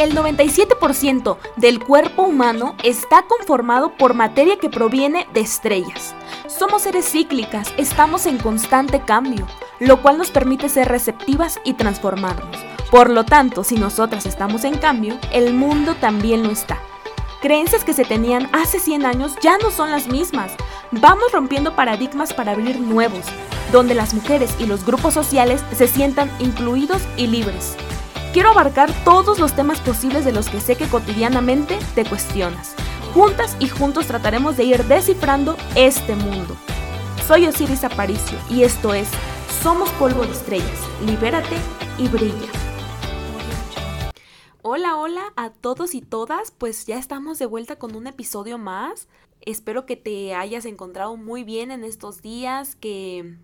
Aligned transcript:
El 0.00 0.14
97% 0.14 1.36
del 1.56 1.78
cuerpo 1.78 2.22
humano 2.22 2.74
está 2.82 3.24
conformado 3.24 3.98
por 3.98 4.14
materia 4.14 4.56
que 4.58 4.70
proviene 4.70 5.28
de 5.34 5.40
estrellas. 5.40 6.14
Somos 6.46 6.84
seres 6.84 7.04
cíclicas, 7.04 7.74
estamos 7.76 8.24
en 8.24 8.38
constante 8.38 9.02
cambio, 9.02 9.46
lo 9.78 10.00
cual 10.00 10.16
nos 10.16 10.30
permite 10.30 10.70
ser 10.70 10.88
receptivas 10.88 11.60
y 11.64 11.74
transformarnos. 11.74 12.56
Por 12.90 13.10
lo 13.10 13.26
tanto, 13.26 13.62
si 13.62 13.74
nosotras 13.74 14.24
estamos 14.24 14.64
en 14.64 14.78
cambio, 14.78 15.18
el 15.32 15.52
mundo 15.52 15.94
también 16.00 16.44
lo 16.44 16.50
está. 16.50 16.78
Creencias 17.42 17.84
que 17.84 17.92
se 17.92 18.06
tenían 18.06 18.48
hace 18.52 18.78
100 18.80 19.04
años 19.04 19.34
ya 19.42 19.58
no 19.58 19.70
son 19.70 19.90
las 19.90 20.08
mismas. 20.08 20.52
Vamos 20.92 21.30
rompiendo 21.30 21.76
paradigmas 21.76 22.32
para 22.32 22.52
abrir 22.52 22.80
nuevos, 22.80 23.26
donde 23.70 23.94
las 23.94 24.14
mujeres 24.14 24.50
y 24.58 24.64
los 24.64 24.86
grupos 24.86 25.12
sociales 25.12 25.62
se 25.76 25.86
sientan 25.86 26.30
incluidos 26.38 27.02
y 27.18 27.26
libres. 27.26 27.76
Quiero 28.32 28.50
abarcar 28.50 28.92
todos 29.02 29.40
los 29.40 29.56
temas 29.56 29.80
posibles 29.80 30.24
de 30.24 30.30
los 30.30 30.48
que 30.48 30.60
sé 30.60 30.76
que 30.76 30.86
cotidianamente 30.86 31.76
te 31.96 32.04
cuestionas. 32.04 32.76
Juntas 33.12 33.56
y 33.58 33.66
juntos 33.66 34.06
trataremos 34.06 34.56
de 34.56 34.62
ir 34.62 34.84
descifrando 34.84 35.56
este 35.74 36.14
mundo. 36.14 36.56
Soy 37.26 37.46
Osiris 37.46 37.82
Aparicio 37.82 38.38
y 38.48 38.62
esto 38.62 38.94
es 38.94 39.08
Somos 39.64 39.90
Polvo 39.90 40.24
de 40.24 40.30
Estrellas. 40.30 40.78
Libérate 41.04 41.56
y 41.98 42.06
brilla. 42.06 42.52
Hola, 44.62 44.96
hola 44.96 45.32
a 45.34 45.50
todos 45.50 45.96
y 45.96 46.00
todas, 46.00 46.52
pues 46.52 46.86
ya 46.86 46.98
estamos 46.98 47.40
de 47.40 47.46
vuelta 47.46 47.80
con 47.80 47.96
un 47.96 48.06
episodio 48.06 48.58
más. 48.58 49.08
Espero 49.40 49.86
que 49.86 49.96
te 49.96 50.36
hayas 50.36 50.66
encontrado 50.66 51.16
muy 51.16 51.42
bien 51.42 51.72
en 51.72 51.82
estos 51.82 52.22
días, 52.22 52.76
que 52.76 53.38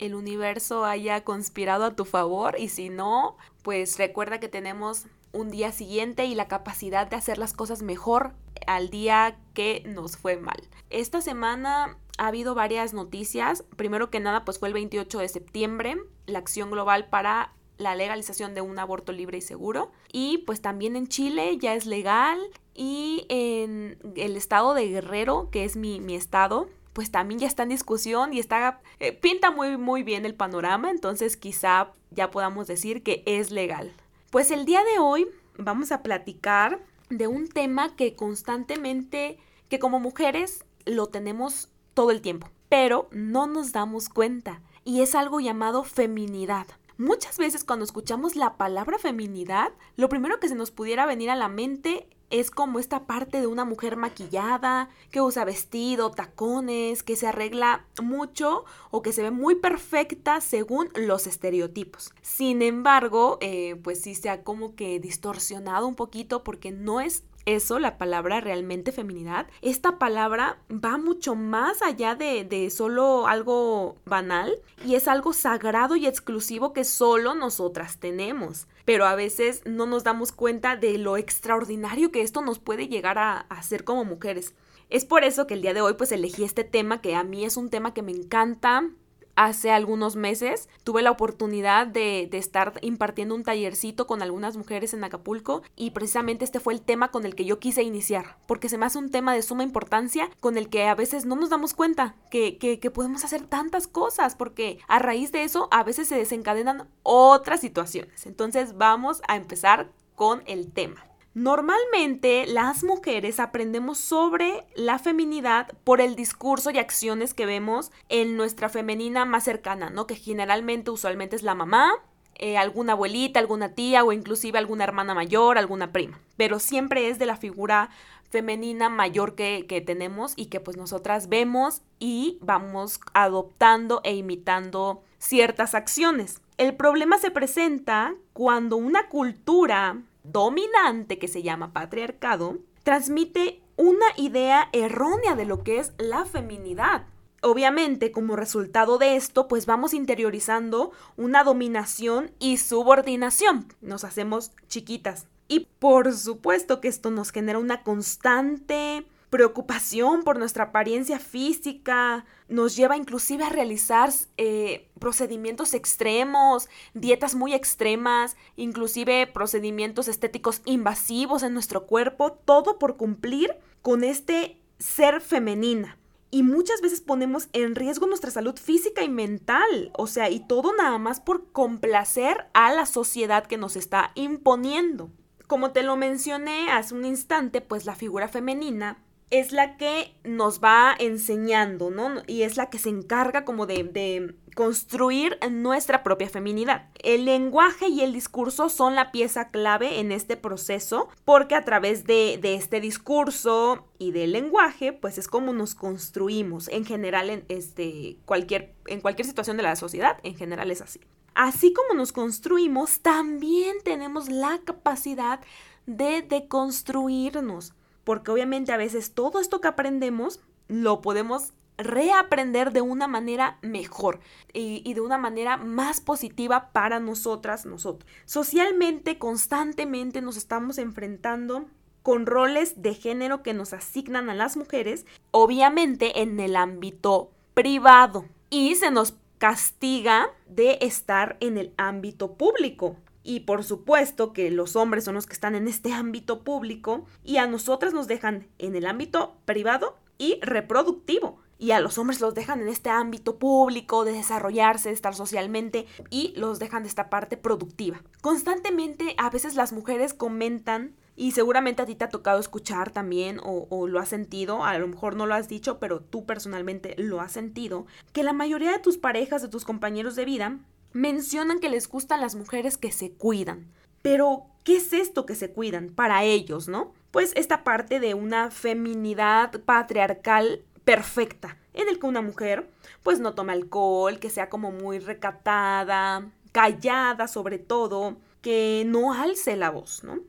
el 0.00 0.14
universo 0.14 0.84
haya 0.84 1.22
conspirado 1.22 1.84
a 1.84 1.94
tu 1.94 2.04
favor 2.04 2.58
y 2.58 2.68
si 2.68 2.88
no, 2.88 3.36
pues 3.62 3.98
recuerda 3.98 4.40
que 4.40 4.48
tenemos 4.48 5.06
un 5.32 5.50
día 5.50 5.70
siguiente 5.70 6.24
y 6.24 6.34
la 6.34 6.48
capacidad 6.48 7.06
de 7.06 7.16
hacer 7.16 7.38
las 7.38 7.52
cosas 7.52 7.82
mejor 7.82 8.32
al 8.66 8.90
día 8.90 9.38
que 9.54 9.84
nos 9.86 10.16
fue 10.16 10.36
mal. 10.36 10.60
Esta 10.88 11.20
semana 11.20 11.98
ha 12.18 12.26
habido 12.26 12.54
varias 12.54 12.94
noticias. 12.94 13.62
Primero 13.76 14.10
que 14.10 14.20
nada, 14.20 14.44
pues 14.44 14.58
fue 14.58 14.68
el 14.68 14.74
28 14.74 15.18
de 15.18 15.28
septiembre, 15.28 15.96
la 16.26 16.38
acción 16.38 16.70
global 16.70 17.08
para 17.08 17.52
la 17.76 17.94
legalización 17.94 18.54
de 18.54 18.60
un 18.60 18.78
aborto 18.78 19.12
libre 19.12 19.38
y 19.38 19.42
seguro. 19.42 19.92
Y 20.12 20.38
pues 20.38 20.60
también 20.60 20.96
en 20.96 21.08
Chile 21.08 21.58
ya 21.58 21.74
es 21.74 21.86
legal 21.86 22.38
y 22.74 23.26
en 23.28 23.98
el 24.16 24.36
estado 24.36 24.74
de 24.74 24.88
Guerrero, 24.88 25.48
que 25.50 25.64
es 25.64 25.76
mi, 25.76 26.00
mi 26.00 26.14
estado, 26.14 26.68
pues 26.92 27.10
también 27.10 27.40
ya 27.40 27.46
está 27.46 27.62
en 27.62 27.70
discusión 27.70 28.32
y 28.32 28.38
está 28.38 28.80
eh, 28.98 29.12
pinta 29.12 29.50
muy 29.50 29.76
muy 29.76 30.02
bien 30.02 30.26
el 30.26 30.34
panorama, 30.34 30.90
entonces 30.90 31.36
quizá 31.36 31.92
ya 32.10 32.30
podamos 32.30 32.66
decir 32.66 33.02
que 33.02 33.22
es 33.26 33.50
legal. 33.50 33.92
Pues 34.30 34.50
el 34.50 34.64
día 34.64 34.82
de 34.84 34.98
hoy 34.98 35.26
vamos 35.56 35.92
a 35.92 36.02
platicar 36.02 36.80
de 37.08 37.26
un 37.26 37.48
tema 37.48 37.96
que 37.96 38.14
constantemente 38.14 39.38
que 39.68 39.78
como 39.78 40.00
mujeres 40.00 40.64
lo 40.84 41.06
tenemos 41.08 41.68
todo 41.94 42.10
el 42.10 42.20
tiempo, 42.20 42.48
pero 42.68 43.08
no 43.12 43.46
nos 43.46 43.72
damos 43.72 44.08
cuenta 44.08 44.62
y 44.84 45.02
es 45.02 45.14
algo 45.14 45.40
llamado 45.40 45.84
feminidad. 45.84 46.66
Muchas 46.98 47.38
veces 47.38 47.64
cuando 47.64 47.84
escuchamos 47.84 48.36
la 48.36 48.56
palabra 48.56 48.98
feminidad, 48.98 49.72
lo 49.96 50.08
primero 50.08 50.38
que 50.38 50.48
se 50.48 50.54
nos 50.54 50.70
pudiera 50.70 51.06
venir 51.06 51.30
a 51.30 51.36
la 51.36 51.48
mente 51.48 52.08
es 52.30 52.50
como 52.50 52.78
esta 52.78 53.06
parte 53.06 53.40
de 53.40 53.46
una 53.46 53.64
mujer 53.64 53.96
maquillada, 53.96 54.88
que 55.10 55.20
usa 55.20 55.44
vestido, 55.44 56.10
tacones, 56.10 57.02
que 57.02 57.16
se 57.16 57.26
arregla 57.26 57.84
mucho 58.00 58.64
o 58.90 59.02
que 59.02 59.12
se 59.12 59.22
ve 59.22 59.30
muy 59.30 59.56
perfecta 59.56 60.40
según 60.40 60.88
los 60.94 61.26
estereotipos. 61.26 62.12
Sin 62.22 62.62
embargo, 62.62 63.38
eh, 63.40 63.76
pues 63.82 64.00
sí 64.00 64.14
se 64.14 64.30
ha 64.30 64.42
como 64.44 64.74
que 64.74 65.00
distorsionado 65.00 65.86
un 65.86 65.96
poquito 65.96 66.44
porque 66.44 66.70
no 66.70 67.00
es 67.00 67.24
eso, 67.46 67.78
la 67.78 67.98
palabra 67.98 68.40
realmente 68.40 68.92
feminidad, 68.92 69.46
esta 69.62 69.98
palabra 69.98 70.58
va 70.70 70.98
mucho 70.98 71.34
más 71.34 71.82
allá 71.82 72.14
de, 72.14 72.44
de, 72.44 72.70
solo 72.70 73.26
algo 73.26 73.96
banal 74.04 74.60
y 74.84 74.94
es 74.94 75.08
algo 75.08 75.32
sagrado 75.32 75.96
y 75.96 76.06
exclusivo 76.06 76.72
que 76.72 76.84
solo 76.84 77.34
nosotras 77.34 77.98
tenemos. 77.98 78.66
Pero 78.84 79.06
a 79.06 79.14
veces 79.14 79.62
no 79.64 79.86
nos 79.86 80.04
damos 80.04 80.32
cuenta 80.32 80.76
de 80.76 80.98
lo 80.98 81.16
extraordinario 81.16 82.10
que 82.10 82.22
esto 82.22 82.42
nos 82.42 82.58
puede 82.58 82.88
llegar 82.88 83.18
a 83.18 83.38
hacer 83.48 83.84
como 83.84 84.04
mujeres. 84.04 84.54
Es 84.90 85.04
por 85.04 85.22
eso 85.22 85.46
que 85.46 85.54
el 85.54 85.62
día 85.62 85.72
de 85.72 85.80
hoy 85.80 85.94
pues 85.94 86.10
elegí 86.10 86.42
este 86.42 86.64
tema 86.64 87.00
que 87.00 87.14
a 87.14 87.22
mí 87.22 87.44
es 87.44 87.56
un 87.56 87.70
tema 87.70 87.94
que 87.94 88.02
me 88.02 88.10
encanta, 88.10 88.90
hace 89.40 89.70
algunos 89.70 90.16
meses 90.16 90.68
tuve 90.84 91.00
la 91.00 91.10
oportunidad 91.10 91.86
de, 91.86 92.28
estar 92.32 92.74
impartiendo 92.82 93.34
un 93.34 93.42
tallercito 93.42 94.06
con 94.06 94.20
algunas 94.20 94.58
mujeres 94.58 94.92
en 94.92 95.02
Acapulco 95.02 95.62
y 95.76 95.92
precisamente 95.92 96.44
este 96.44 96.60
fue 96.60 96.74
el 96.74 96.82
tema 96.82 97.10
con 97.10 97.24
el 97.24 97.34
que 97.34 97.46
yo 97.46 97.58
quise 97.58 97.82
iniciar, 97.82 98.36
porque 98.46 98.68
se 98.68 98.76
me 98.76 98.84
hace 98.84 98.98
un 98.98 99.10
tema 99.10 99.32
de 99.32 99.40
suma 99.40 99.62
importancia 99.62 100.28
con 100.40 100.58
el 100.58 100.68
que 100.68 100.84
a 100.84 100.94
veces 100.94 101.24
no 101.24 101.36
nos 101.36 101.48
damos 101.48 101.72
cuenta 101.72 102.16
que, 102.30 102.58
que 102.58 102.90
podemos 102.90 103.24
hacer 103.24 103.46
tantas 103.46 103.86
cosas, 103.86 104.34
porque 104.34 104.78
a 104.88 104.98
raíz 104.98 105.32
de 105.32 105.44
eso 105.44 105.68
a 105.70 105.84
veces 105.84 106.06
se 106.08 106.16
desencadenan 106.16 106.88
otras 107.02 107.60
situaciones. 107.60 108.26
Entonces 108.26 108.76
vamos 108.76 109.22
a 109.26 109.36
empezar 109.36 109.90
con 110.16 110.42
el 110.44 110.70
tema. 110.70 111.09
Normalmente 111.32 112.44
las 112.48 112.82
mujeres 112.82 113.38
aprendemos 113.38 113.98
sobre 113.98 114.66
la 114.74 114.98
feminidad 114.98 115.68
por 115.84 116.00
el 116.00 116.16
discurso 116.16 116.72
y 116.72 116.78
acciones 116.78 117.34
que 117.34 117.46
vemos 117.46 117.92
en 118.08 118.36
nuestra 118.36 118.68
femenina 118.68 119.24
más 119.24 119.44
cercana, 119.44 119.90
¿no? 119.90 120.08
Que 120.08 120.16
generalmente, 120.16 120.90
usualmente 120.90 121.36
es 121.36 121.44
la 121.44 121.54
mamá, 121.54 121.92
eh, 122.34 122.56
alguna 122.56 122.94
abuelita, 122.94 123.38
alguna 123.38 123.74
tía 123.74 124.02
o 124.02 124.12
inclusive 124.12 124.58
alguna 124.58 124.82
hermana 124.82 125.14
mayor, 125.14 125.56
alguna 125.56 125.92
prima. 125.92 126.18
Pero 126.36 126.58
siempre 126.58 127.08
es 127.08 127.20
de 127.20 127.26
la 127.26 127.36
figura 127.36 127.90
femenina 128.28 128.88
mayor 128.88 129.36
que, 129.36 129.66
que 129.68 129.80
tenemos 129.80 130.32
y 130.34 130.46
que 130.46 130.58
pues 130.58 130.76
nosotras 130.76 131.28
vemos 131.28 131.82
y 132.00 132.38
vamos 132.40 132.98
adoptando 133.12 134.00
e 134.02 134.16
imitando 134.16 135.04
ciertas 135.18 135.76
acciones. 135.76 136.40
El 136.56 136.74
problema 136.74 137.18
se 137.18 137.30
presenta 137.30 138.14
cuando 138.32 138.76
una 138.76 139.08
cultura 139.08 139.98
dominante 140.24 141.18
que 141.18 141.28
se 141.28 141.42
llama 141.42 141.72
patriarcado 141.72 142.58
transmite 142.82 143.62
una 143.76 144.06
idea 144.16 144.68
errónea 144.72 145.34
de 145.36 145.44
lo 145.44 145.62
que 145.62 145.78
es 145.78 145.92
la 145.98 146.24
feminidad. 146.24 147.06
Obviamente, 147.42 148.12
como 148.12 148.36
resultado 148.36 148.98
de 148.98 149.16
esto, 149.16 149.48
pues 149.48 149.64
vamos 149.64 149.94
interiorizando 149.94 150.92
una 151.16 151.42
dominación 151.42 152.32
y 152.38 152.58
subordinación. 152.58 153.66
Nos 153.80 154.04
hacemos 154.04 154.52
chiquitas. 154.68 155.26
Y 155.48 155.66
por 155.78 156.12
supuesto 156.14 156.80
que 156.80 156.88
esto 156.88 157.10
nos 157.10 157.32
genera 157.32 157.58
una 157.58 157.82
constante 157.82 159.06
preocupación 159.30 160.24
por 160.24 160.38
nuestra 160.38 160.64
apariencia 160.64 161.20
física, 161.20 162.26
nos 162.48 162.76
lleva 162.76 162.96
inclusive 162.96 163.44
a 163.44 163.48
realizar 163.48 164.10
eh, 164.36 164.90
procedimientos 164.98 165.72
extremos, 165.72 166.68
dietas 166.94 167.36
muy 167.36 167.54
extremas, 167.54 168.36
inclusive 168.56 169.28
procedimientos 169.28 170.08
estéticos 170.08 170.62
invasivos 170.64 171.44
en 171.44 171.54
nuestro 171.54 171.86
cuerpo, 171.86 172.32
todo 172.32 172.78
por 172.78 172.96
cumplir 172.96 173.56
con 173.82 174.02
este 174.02 174.60
ser 174.78 175.20
femenina. 175.20 175.96
Y 176.32 176.42
muchas 176.42 176.80
veces 176.80 177.00
ponemos 177.00 177.48
en 177.52 177.74
riesgo 177.74 178.06
nuestra 178.06 178.30
salud 178.30 178.56
física 178.56 179.02
y 179.02 179.08
mental, 179.08 179.90
o 179.96 180.06
sea, 180.06 180.28
y 180.30 180.40
todo 180.40 180.72
nada 180.76 180.98
más 180.98 181.20
por 181.20 181.50
complacer 181.50 182.46
a 182.52 182.72
la 182.72 182.86
sociedad 182.86 183.46
que 183.46 183.56
nos 183.56 183.74
está 183.76 184.12
imponiendo. 184.14 185.10
Como 185.48 185.72
te 185.72 185.82
lo 185.82 185.96
mencioné 185.96 186.70
hace 186.70 186.94
un 186.94 187.04
instante, 187.04 187.60
pues 187.60 187.84
la 187.84 187.96
figura 187.96 188.28
femenina 188.28 188.98
es 189.30 189.52
la 189.52 189.76
que 189.76 190.14
nos 190.24 190.60
va 190.60 190.94
enseñando, 190.98 191.90
¿no? 191.90 192.22
Y 192.26 192.42
es 192.42 192.56
la 192.56 192.68
que 192.68 192.78
se 192.78 192.88
encarga 192.88 193.44
como 193.44 193.66
de, 193.66 194.34
construir 194.56 195.38
nuestra 195.50 196.02
propia 196.02 196.28
feminidad. 196.28 196.90
El 197.02 197.24
lenguaje 197.24 197.88
y 197.88 198.00
el 198.00 198.12
discurso 198.12 198.68
son 198.68 198.96
la 198.96 199.12
pieza 199.12 199.50
clave 199.50 200.00
en 200.00 200.10
este 200.10 200.36
proceso 200.36 201.08
porque 201.24 201.54
a 201.54 201.64
través 201.64 202.04
de, 202.04 202.38
de 202.42 202.56
este 202.56 202.80
discurso 202.80 203.86
y 203.98 204.10
del 204.10 204.32
lenguaje, 204.32 204.92
pues 204.92 205.18
es 205.18 205.28
como 205.28 205.52
nos 205.52 205.76
construimos 205.76 206.68
en 206.68 206.84
general 206.84 207.30
en, 207.30 207.44
este, 207.48 208.18
cualquier, 208.24 208.74
en 208.86 209.00
cualquier 209.00 209.26
situación 209.26 209.56
de 209.56 209.62
la 209.62 209.76
sociedad, 209.76 210.18
en 210.24 210.34
general 210.34 210.70
es 210.72 210.82
así. 210.82 211.00
Así 211.34 211.72
como 211.72 211.94
nos 211.94 212.12
construimos, 212.12 213.00
también 213.00 213.76
tenemos 213.84 214.28
la 214.28 214.60
capacidad 214.64 215.40
de 215.86 216.22
deconstruirnos 216.22 217.72
porque 218.04 218.30
obviamente 218.30 218.72
a 218.72 218.76
veces 218.76 219.14
todo 219.14 219.40
esto 219.40 219.60
que 219.60 219.68
aprendemos 219.68 220.40
lo 220.68 221.00
podemos 221.00 221.52
reaprender 221.82 222.72
de 222.72 222.80
una 222.80 223.08
manera 223.08 223.58
mejor 223.62 224.20
y, 224.52 224.92
de 224.92 225.00
una 225.00 225.18
manera 225.18 225.56
más 225.56 226.00
positiva 226.00 226.70
para 226.72 227.00
nosotras, 227.00 227.66
nosotros. 227.66 228.10
Socialmente, 228.24 229.18
constantemente 229.18 230.20
nos 230.20 230.36
estamos 230.36 230.78
enfrentando 230.78 231.66
con 232.02 232.26
roles 232.26 232.82
de 232.82 232.94
género 232.94 233.42
que 233.42 233.54
nos 233.54 233.72
asignan 233.72 234.30
a 234.30 234.34
las 234.34 234.56
mujeres, 234.56 235.06
obviamente 235.30 236.22
en 236.22 236.40
el 236.40 236.56
ámbito 236.56 237.30
privado, 237.54 238.26
y 238.48 238.74
se 238.76 238.90
nos 238.90 239.14
castiga 239.38 240.30
de 240.48 240.78
estar 240.80 241.36
en 241.40 241.58
el 241.58 241.72
ámbito 241.76 242.34
público. 242.34 242.96
Y 243.30 243.38
por 243.38 243.62
supuesto 243.62 244.32
que 244.32 244.50
los 244.50 244.74
hombres 244.74 245.04
son 245.04 245.14
los 245.14 245.28
que 245.28 245.34
están 245.34 245.54
en 245.54 245.68
este 245.68 245.92
ámbito 245.92 246.42
público 246.42 247.04
y 247.22 247.36
a 247.36 247.46
nosotras 247.46 247.94
nos 247.94 248.08
dejan 248.08 248.48
en 248.58 248.74
el 248.74 248.86
ámbito 248.86 249.36
privado 249.44 249.96
y 250.18 250.40
reproductivo. 250.42 251.38
Y 251.56 251.70
a 251.70 251.78
los 251.78 251.96
hombres 251.96 252.20
los 252.20 252.34
dejan 252.34 252.60
en 252.60 252.66
este 252.66 252.90
ámbito 252.90 253.38
público 253.38 254.04
de 254.04 254.14
desarrollarse, 254.14 254.88
de 254.88 254.96
estar 254.96 255.14
socialmente 255.14 255.86
y 256.10 256.32
los 256.34 256.58
dejan 256.58 256.82
de 256.82 256.88
esta 256.88 257.08
parte 257.08 257.36
productiva. 257.36 258.02
Constantemente 258.20 259.14
a 259.16 259.30
veces 259.30 259.54
las 259.54 259.72
mujeres 259.72 260.12
comentan 260.12 260.96
y 261.14 261.30
seguramente 261.30 261.82
a 261.82 261.86
ti 261.86 261.94
te 261.94 262.06
ha 262.06 262.08
tocado 262.08 262.40
escuchar 262.40 262.90
también 262.90 263.38
o, 263.44 263.68
o, 263.70 263.86
lo 263.86 264.00
has 264.00 264.08
sentido, 264.08 264.64
a 264.64 264.76
lo 264.76 264.88
mejor 264.88 265.14
no 265.14 265.26
lo 265.26 265.36
has 265.36 265.48
dicho, 265.48 265.78
pero 265.78 266.00
tú 266.00 266.26
personalmente 266.26 266.96
lo 266.98 267.20
has 267.20 267.30
sentido, 267.30 267.86
que 268.12 268.24
la 268.24 268.32
mayoría 268.32 268.72
de 268.72 268.80
tus 268.80 268.98
parejas, 268.98 269.40
de 269.40 269.48
tus 269.48 269.64
compañeros 269.64 270.16
de 270.16 270.24
vida, 270.24 270.58
mencionan 270.92 271.60
que 271.60 271.68
les 271.68 271.88
gustan 271.88 272.20
las 272.20 272.34
mujeres 272.34 272.76
que 272.76 272.92
se 272.92 273.12
cuidan. 273.12 273.70
Pero, 274.02 274.46
¿qué 274.64 274.76
es 274.76 274.92
esto 274.92 275.26
que 275.26 275.34
se 275.34 275.50
cuidan 275.50 275.90
para 275.90 276.24
ellos, 276.24 276.68
no? 276.68 276.92
Pues 277.10 277.32
esta 277.36 277.64
parte 277.64 278.00
de 278.00 278.14
una 278.14 278.50
feminidad 278.50 279.60
patriarcal 279.62 280.64
perfecta, 280.84 281.58
en 281.74 281.88
el 281.88 281.98
que 281.98 282.06
una 282.06 282.22
mujer 282.22 282.68
pues 283.02 283.20
no 283.20 283.34
toma 283.34 283.52
alcohol, 283.52 284.18
que 284.18 284.30
sea 284.30 284.48
como 284.48 284.72
muy 284.72 284.98
recatada, 284.98 286.30
callada 286.52 287.28
sobre 287.28 287.58
todo, 287.58 288.16
que 288.42 288.84
no 288.86 289.12
alce 289.12 289.56
la 289.56 289.70
voz, 289.70 290.02
¿no? 290.04 290.20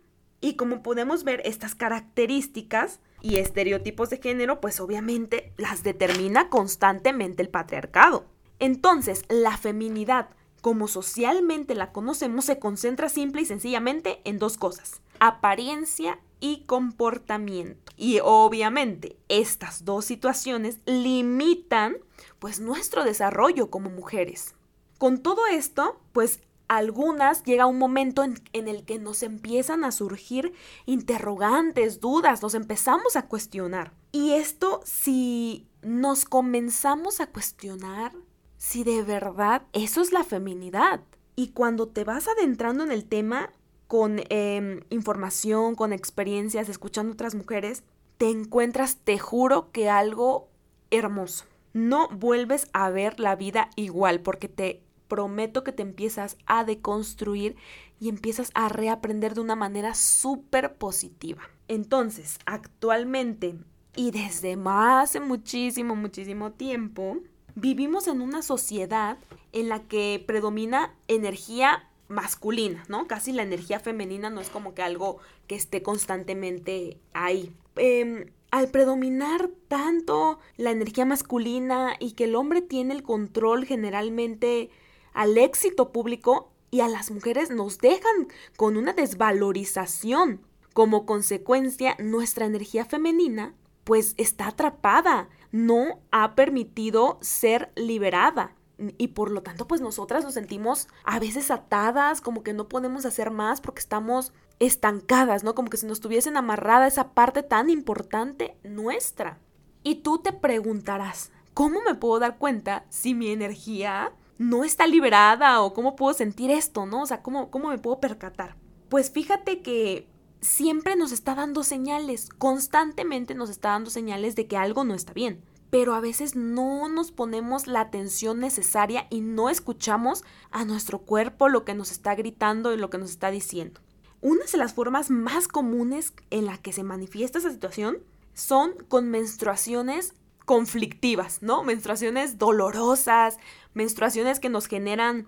Y 0.42 0.56
como 0.56 0.82
podemos 0.82 1.24
ver, 1.24 1.42
estas 1.46 1.76
características 1.76 3.00
y 3.22 3.38
estereotipos 3.38 4.10
de 4.10 4.18
género, 4.18 4.60
pues 4.60 4.80
obviamente 4.80 5.54
las 5.58 5.84
determina 5.84 6.50
constantemente 6.50 7.44
el 7.44 7.50
patriarcado. 7.50 8.26
Entonces, 8.58 9.24
la 9.30 9.58
feminidad 9.58 10.30
como 10.62 10.88
socialmente 10.88 11.76
la 11.76 11.92
conocemos, 11.92 12.46
se 12.46 12.60
concentra 12.60 13.10
simple 13.10 13.42
y 13.42 13.46
sencillamente 13.46 14.22
en 14.24 14.40
dos 14.40 14.58
cosas, 14.58 15.02
apariencia 15.20 16.20
y 16.40 16.64
comportamiento. 16.66 17.92
Y 17.98 18.20
obviamente 18.24 19.18
estas 19.28 19.86
dos 19.86 20.06
situaciones 20.06 20.80
limitan 20.86 21.98
pues 22.40 22.60
nuestro 22.60 23.04
desarrollo 23.04 23.70
como 23.70 23.90
mujeres. 23.90 24.56
Con 24.98 25.20
todo 25.20 25.48
esto, 25.48 26.00
pues 26.14 26.42
algunas 26.68 27.44
llega 27.44 27.66
un 27.66 27.78
momento 27.78 28.24
en, 28.24 28.42
en, 28.54 28.68
el 28.68 28.86
que 28.86 28.98
nos 28.98 29.24
empiezan 29.24 29.84
a 29.84 29.92
surgir 29.92 30.54
interrogantes, 30.86 32.00
dudas, 32.00 32.42
nos 32.42 32.54
empezamos 32.54 33.16
a 33.16 33.28
cuestionar. 33.28 33.94
Y 34.12 34.32
esto 34.34 34.82
si 34.86 35.68
nos 35.82 36.26
comenzamos 36.26 37.20
a 37.20 37.28
cuestionar 37.28 38.14
si 38.62 38.84
de 38.84 39.02
verdad 39.02 39.64
eso 39.74 40.02
es 40.02 40.12
la 40.12 40.24
feminidad. 40.24 41.02
Y 41.36 41.48
cuando 41.48 41.88
te 41.88 42.04
vas 42.04 42.28
adentrando 42.28 42.84
en 42.84 42.92
el 42.92 43.06
tema 43.06 43.52
con 43.88 44.22
em, 44.30 44.82
información, 44.92 45.74
con 45.74 45.94
experiencias, 45.94 46.70
escuchando 46.70 47.14
otras 47.14 47.34
mujeres, 47.34 47.84
te 48.20 48.30
encuentras, 48.30 48.98
te 48.98 49.18
juro, 49.18 49.72
que 49.72 49.90
algo 49.90 50.48
hermoso. 50.92 51.46
No 51.74 52.08
vuelves 52.10 52.68
a 52.72 52.92
ver 52.92 53.20
la 53.20 53.36
vida 53.36 53.72
igual 53.76 54.22
porque 54.22 54.48
te 54.48 54.84
prometo 55.08 55.64
que 55.64 55.72
te 55.72 55.82
empiezas 55.82 56.38
a 56.46 56.64
deconstruir 56.64 57.56
y 58.00 58.10
empiezas 58.10 58.52
a 58.54 58.70
reaprender 58.70 59.34
de 59.34 59.42
una 59.42 59.56
manera 59.56 59.96
súper 59.96 60.76
positiva. 60.76 61.42
Entonces, 61.68 62.38
actualmente 62.46 63.56
y 63.96 64.12
desde 64.12 64.56
hace 64.66 65.20
muchísimo, 65.20 65.96
muchísimo 65.96 66.52
tiempo, 66.52 67.18
vivimos 67.56 68.08
en 68.08 68.22
una 68.22 68.42
sociedad 68.42 69.18
en 69.52 69.70
la 69.70 69.84
que 69.84 70.24
predomina 70.26 70.96
energía 71.08 71.88
masculina, 72.08 72.84
¿no? 72.88 73.08
Casi 73.08 73.32
la 73.32 73.44
energía 73.44 73.80
femenina 73.80 74.30
no 74.30 74.42
es 74.42 74.50
como 74.50 74.74
que 74.74 74.82
algo 74.82 75.18
que 75.48 75.56
esté 75.56 75.82
constantemente 75.82 77.00
ahí. 77.14 77.54
Em, 77.78 78.26
al 78.52 78.70
predominar 78.70 79.50
tanto 79.70 80.40
la 80.58 80.72
energía 80.72 81.06
masculina 81.06 81.96
y 82.00 82.12
que 82.12 82.26
el 82.26 82.36
hombre 82.36 82.62
tiene 82.62 82.94
el 82.94 83.02
control 83.02 83.66
generalmente 83.66 84.70
al 85.14 85.38
éxito 85.38 85.92
público 85.92 86.52
y 86.70 86.82
a 86.82 86.88
las 86.88 87.12
mujeres 87.12 87.50
nos 87.50 87.78
dejan 87.80 88.28
con 88.58 88.78
una 88.78 88.94
desvalorización. 88.94 90.42
Como 90.74 91.06
consecuencia, 91.06 91.96
nuestra 92.00 92.46
energía 92.46 92.86
femenina 92.86 93.56
pues 93.84 94.14
está 94.18 94.48
atrapada 94.48 95.28
no 95.52 96.00
ha 96.12 96.36
permitido 96.36 97.18
ser 97.22 97.72
liberada. 97.76 98.56
Y 98.98 99.10
por 99.10 99.30
lo 99.30 99.44
tanto, 99.44 99.68
pues 99.68 99.80
nosotras 99.80 100.24
nos 100.24 100.34
sentimos 100.34 100.88
a 101.04 101.20
veces 101.20 101.52
atadas, 101.52 102.20
como 102.20 102.42
que 102.42 102.54
no 102.54 102.68
podemos 102.68 103.06
hacer 103.06 103.30
más 103.30 103.62
porque 103.62 103.80
estamos 103.80 104.34
estancadas, 104.60 105.44
¿no? 105.44 105.54
Como 105.54 105.70
que 105.70 105.78
si 105.78 105.86
nos 105.86 106.00
tuviesen 106.00 106.36
amarrada 106.36 106.88
esa 106.88 107.14
parte 107.14 107.44
tan 107.44 107.70
importante 107.70 108.58
nuestra. 108.64 109.40
Y 109.84 109.96
tú 109.96 110.20
te 110.20 110.34
preguntarás, 110.34 111.32
¿cómo 111.54 111.82
me 111.86 111.96
puedo 111.96 112.20
dar 112.20 112.38
cuenta 112.38 112.86
si 112.90 113.14
mi 113.14 113.30
energía 113.30 114.14
no 114.40 114.64
está 114.64 114.88
liberada 114.88 115.62
o 115.62 115.74
cómo 115.74 115.96
puedo 115.96 116.14
sentir 116.14 116.50
esto, 116.50 116.88
¿no? 116.88 117.04
O 117.04 117.06
sea, 117.06 117.22
¿cómo, 117.22 117.52
cómo 117.52 117.70
me 117.70 117.78
puedo 117.78 118.00
percatar? 118.00 118.56
Pues 118.90 119.12
fíjate 119.12 119.62
que 119.62 120.08
siempre 120.42 120.96
nos 120.96 121.12
está 121.12 121.36
dando 121.36 121.64
señales, 121.64 122.30
constantemente 122.38 123.36
nos 123.36 123.50
está 123.50 123.70
dando 123.70 123.90
señales 123.90 124.36
de 124.36 124.48
que 124.48 124.58
algo 124.58 124.84
no 124.84 124.94
está 124.94 125.14
bien. 125.14 125.42
Pero 125.70 125.94
a 125.94 126.02
veces 126.02 126.36
no 126.36 126.90
nos 126.90 127.14
ponemos 127.14 127.66
la 127.66 127.80
atención 127.80 128.42
necesaria 128.42 129.08
y 129.10 129.22
no 129.22 129.50
escuchamos 129.50 130.26
a 130.50 130.66
nuestro 130.66 131.00
cuerpo 131.00 131.48
lo 131.48 131.64
que 131.64 131.74
nos 131.74 131.92
está 131.92 132.14
gritando 132.16 132.74
y 132.74 132.78
lo 132.78 132.90
que 132.90 132.98
nos 132.98 133.12
está 133.12 133.32
diciendo. 133.32 133.80
Una 134.20 134.44
de 134.52 134.58
las 134.58 134.74
formas 134.74 135.10
más 135.10 135.48
comunes 135.48 136.14
en 136.30 136.46
la 136.46 136.58
que 136.58 136.74
se 136.74 136.84
manifiesta 136.84 137.40
esa 137.40 137.52
situación 137.52 138.00
son 138.34 138.74
con 138.90 139.10
menstruaciones 139.10 140.14
conflictivas, 140.46 141.42
¿no? 141.42 141.64
Menstruaciones 141.64 142.38
dolorosas, 142.38 143.38
menstruaciones 143.74 144.42
que 144.42 144.50
nos 144.50 144.68
generan 144.68 145.28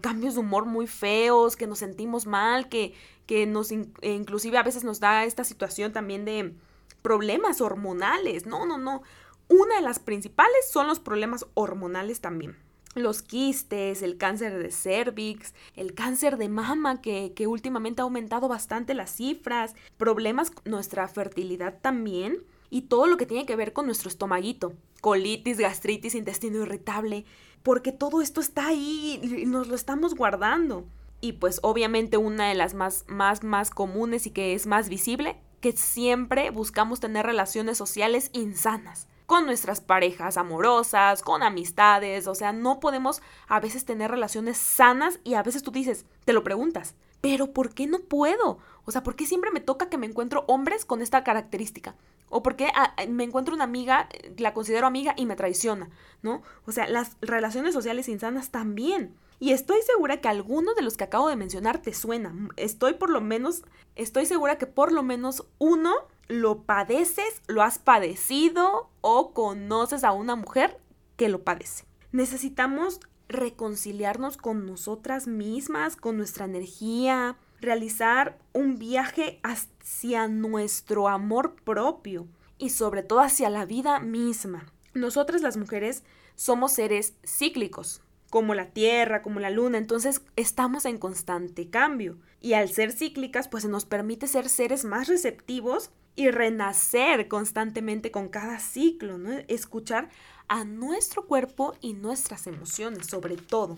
cambios 0.00 0.34
de 0.34 0.40
humor 0.40 0.66
muy 0.66 0.86
feos, 0.86 1.56
que 1.56 1.66
nos 1.66 1.78
sentimos 1.78 2.26
mal, 2.26 2.68
que, 2.68 2.94
que 3.26 3.46
nos 3.46 3.70
e 3.70 3.86
inclusive 4.02 4.58
a 4.58 4.62
veces 4.62 4.84
nos 4.84 5.00
da 5.00 5.24
esta 5.24 5.44
situación 5.44 5.92
también 5.92 6.24
de 6.24 6.54
problemas 7.02 7.60
hormonales. 7.60 8.46
No, 8.46 8.66
no, 8.66 8.78
no. 8.78 9.02
Una 9.48 9.76
de 9.76 9.82
las 9.82 9.98
principales 9.98 10.70
son 10.70 10.86
los 10.86 11.00
problemas 11.00 11.46
hormonales 11.54 12.20
también. 12.20 12.56
Los 12.94 13.22
quistes, 13.22 14.02
el 14.02 14.16
cáncer 14.16 14.56
de 14.56 14.70
cervix, 14.70 15.52
el 15.74 15.94
cáncer 15.94 16.36
de 16.36 16.48
mama 16.48 17.02
que, 17.02 17.32
que 17.34 17.46
últimamente 17.46 18.00
ha 18.00 18.04
aumentado 18.04 18.48
bastante 18.48 18.94
las 18.94 19.10
cifras, 19.10 19.74
problemas 19.96 20.50
con 20.50 20.70
nuestra 20.70 21.06
fertilidad 21.08 21.80
también 21.82 22.44
y 22.70 22.82
todo 22.82 23.06
lo 23.06 23.16
que 23.16 23.26
tiene 23.26 23.46
que 23.46 23.56
ver 23.56 23.72
con 23.72 23.86
nuestro 23.86 24.08
estomaguito, 24.08 24.74
colitis, 25.00 25.58
gastritis, 25.58 26.14
intestino 26.14 26.62
irritable, 26.62 27.24
porque 27.64 27.92
todo 27.92 28.20
esto 28.20 28.40
está 28.40 28.68
ahí 28.68 29.18
y 29.22 29.46
nos 29.46 29.66
lo 29.66 29.74
estamos 29.74 30.14
guardando. 30.14 30.84
Y 31.20 31.32
pues 31.32 31.58
obviamente 31.62 32.18
una 32.18 32.48
de 32.48 32.54
las 32.54 32.74
más, 32.74 33.04
más, 33.08 33.42
más 33.42 33.70
comunes 33.70 34.26
y 34.26 34.30
que 34.30 34.54
es 34.54 34.66
más 34.66 34.90
visible, 34.90 35.40
que 35.60 35.72
siempre 35.72 36.50
buscamos 36.50 37.00
tener 37.00 37.24
relaciones 37.24 37.78
sociales 37.78 38.30
insanas 38.34 39.08
con 39.24 39.46
nuestras 39.46 39.80
parejas 39.80 40.36
amorosas, 40.36 41.22
con 41.22 41.42
amistades, 41.42 42.26
o 42.26 42.34
sea, 42.34 42.52
no 42.52 42.78
podemos 42.78 43.22
a 43.48 43.60
veces 43.60 43.86
tener 43.86 44.10
relaciones 44.10 44.58
sanas 44.58 45.18
y 45.24 45.32
a 45.32 45.42
veces 45.42 45.62
tú 45.62 45.70
dices, 45.70 46.04
te 46.26 46.34
lo 46.34 46.44
preguntas, 46.44 46.94
pero 47.24 47.54
¿por 47.54 47.72
qué 47.72 47.86
no 47.86 48.00
puedo? 48.00 48.58
O 48.84 48.92
sea, 48.92 49.02
¿por 49.02 49.16
qué 49.16 49.24
siempre 49.24 49.50
me 49.50 49.60
toca 49.60 49.88
que 49.88 49.96
me 49.96 50.04
encuentro 50.04 50.44
hombres 50.46 50.84
con 50.84 51.00
esta 51.00 51.24
característica? 51.24 51.96
¿O 52.28 52.42
por 52.42 52.54
qué 52.54 52.68
ah, 52.74 52.94
me 53.08 53.24
encuentro 53.24 53.54
una 53.54 53.64
amiga, 53.64 54.10
la 54.36 54.52
considero 54.52 54.86
amiga 54.86 55.14
y 55.16 55.24
me 55.24 55.34
traiciona? 55.34 55.88
¿No? 56.20 56.42
O 56.66 56.72
sea, 56.72 56.86
las 56.86 57.16
relaciones 57.22 57.72
sociales 57.72 58.10
insanas 58.10 58.50
también. 58.50 59.14
Y 59.40 59.52
estoy 59.52 59.80
segura 59.80 60.20
que 60.20 60.28
alguno 60.28 60.74
de 60.74 60.82
los 60.82 60.98
que 60.98 61.04
acabo 61.04 61.30
de 61.30 61.36
mencionar 61.36 61.80
te 61.80 61.94
suena. 61.94 62.34
Estoy 62.56 62.92
por 62.92 63.08
lo 63.08 63.22
menos, 63.22 63.62
estoy 63.96 64.26
segura 64.26 64.58
que 64.58 64.66
por 64.66 64.92
lo 64.92 65.02
menos 65.02 65.46
uno 65.56 65.94
lo 66.28 66.64
padeces, 66.64 67.40
lo 67.46 67.62
has 67.62 67.78
padecido 67.78 68.90
o 69.00 69.32
conoces 69.32 70.04
a 70.04 70.12
una 70.12 70.36
mujer 70.36 70.78
que 71.16 71.30
lo 71.30 71.42
padece. 71.42 71.86
Necesitamos 72.12 73.00
reconciliarnos 73.34 74.36
con 74.36 74.66
nosotras 74.66 75.26
mismas, 75.26 75.96
con 75.96 76.16
nuestra 76.16 76.44
energía, 76.44 77.36
realizar 77.60 78.38
un 78.52 78.78
viaje 78.78 79.40
hacia 79.42 80.28
nuestro 80.28 81.08
amor 81.08 81.56
propio 81.64 82.26
y 82.58 82.70
sobre 82.70 83.02
todo 83.02 83.20
hacia 83.20 83.50
la 83.50 83.64
vida 83.64 84.00
misma. 84.00 84.66
Nosotras 84.94 85.42
las 85.42 85.56
mujeres 85.56 86.04
somos 86.36 86.72
seres 86.72 87.14
cíclicos, 87.24 88.00
como 88.30 88.54
la 88.54 88.70
Tierra, 88.70 89.22
como 89.22 89.38
la 89.38 89.50
Luna, 89.50 89.78
entonces 89.78 90.22
estamos 90.34 90.84
en 90.86 90.98
constante 90.98 91.70
cambio. 91.70 92.18
Y 92.40 92.54
al 92.54 92.68
ser 92.68 92.90
cíclicas, 92.90 93.48
pues 93.48 93.62
se 93.62 93.68
nos 93.68 93.84
permite 93.84 94.26
ser 94.26 94.48
seres 94.48 94.84
más 94.84 95.06
receptivos 95.06 95.90
y 96.16 96.30
renacer 96.30 97.28
constantemente 97.28 98.10
con 98.10 98.28
cada 98.28 98.58
ciclo. 98.58 99.18
Escuchar 99.48 100.10
a 100.48 100.64
nuestro 100.64 101.26
cuerpo 101.26 101.74
y 101.80 101.94
nuestras 101.94 102.46
emociones, 102.46 103.06
sobre 103.06 103.36
todo. 103.36 103.76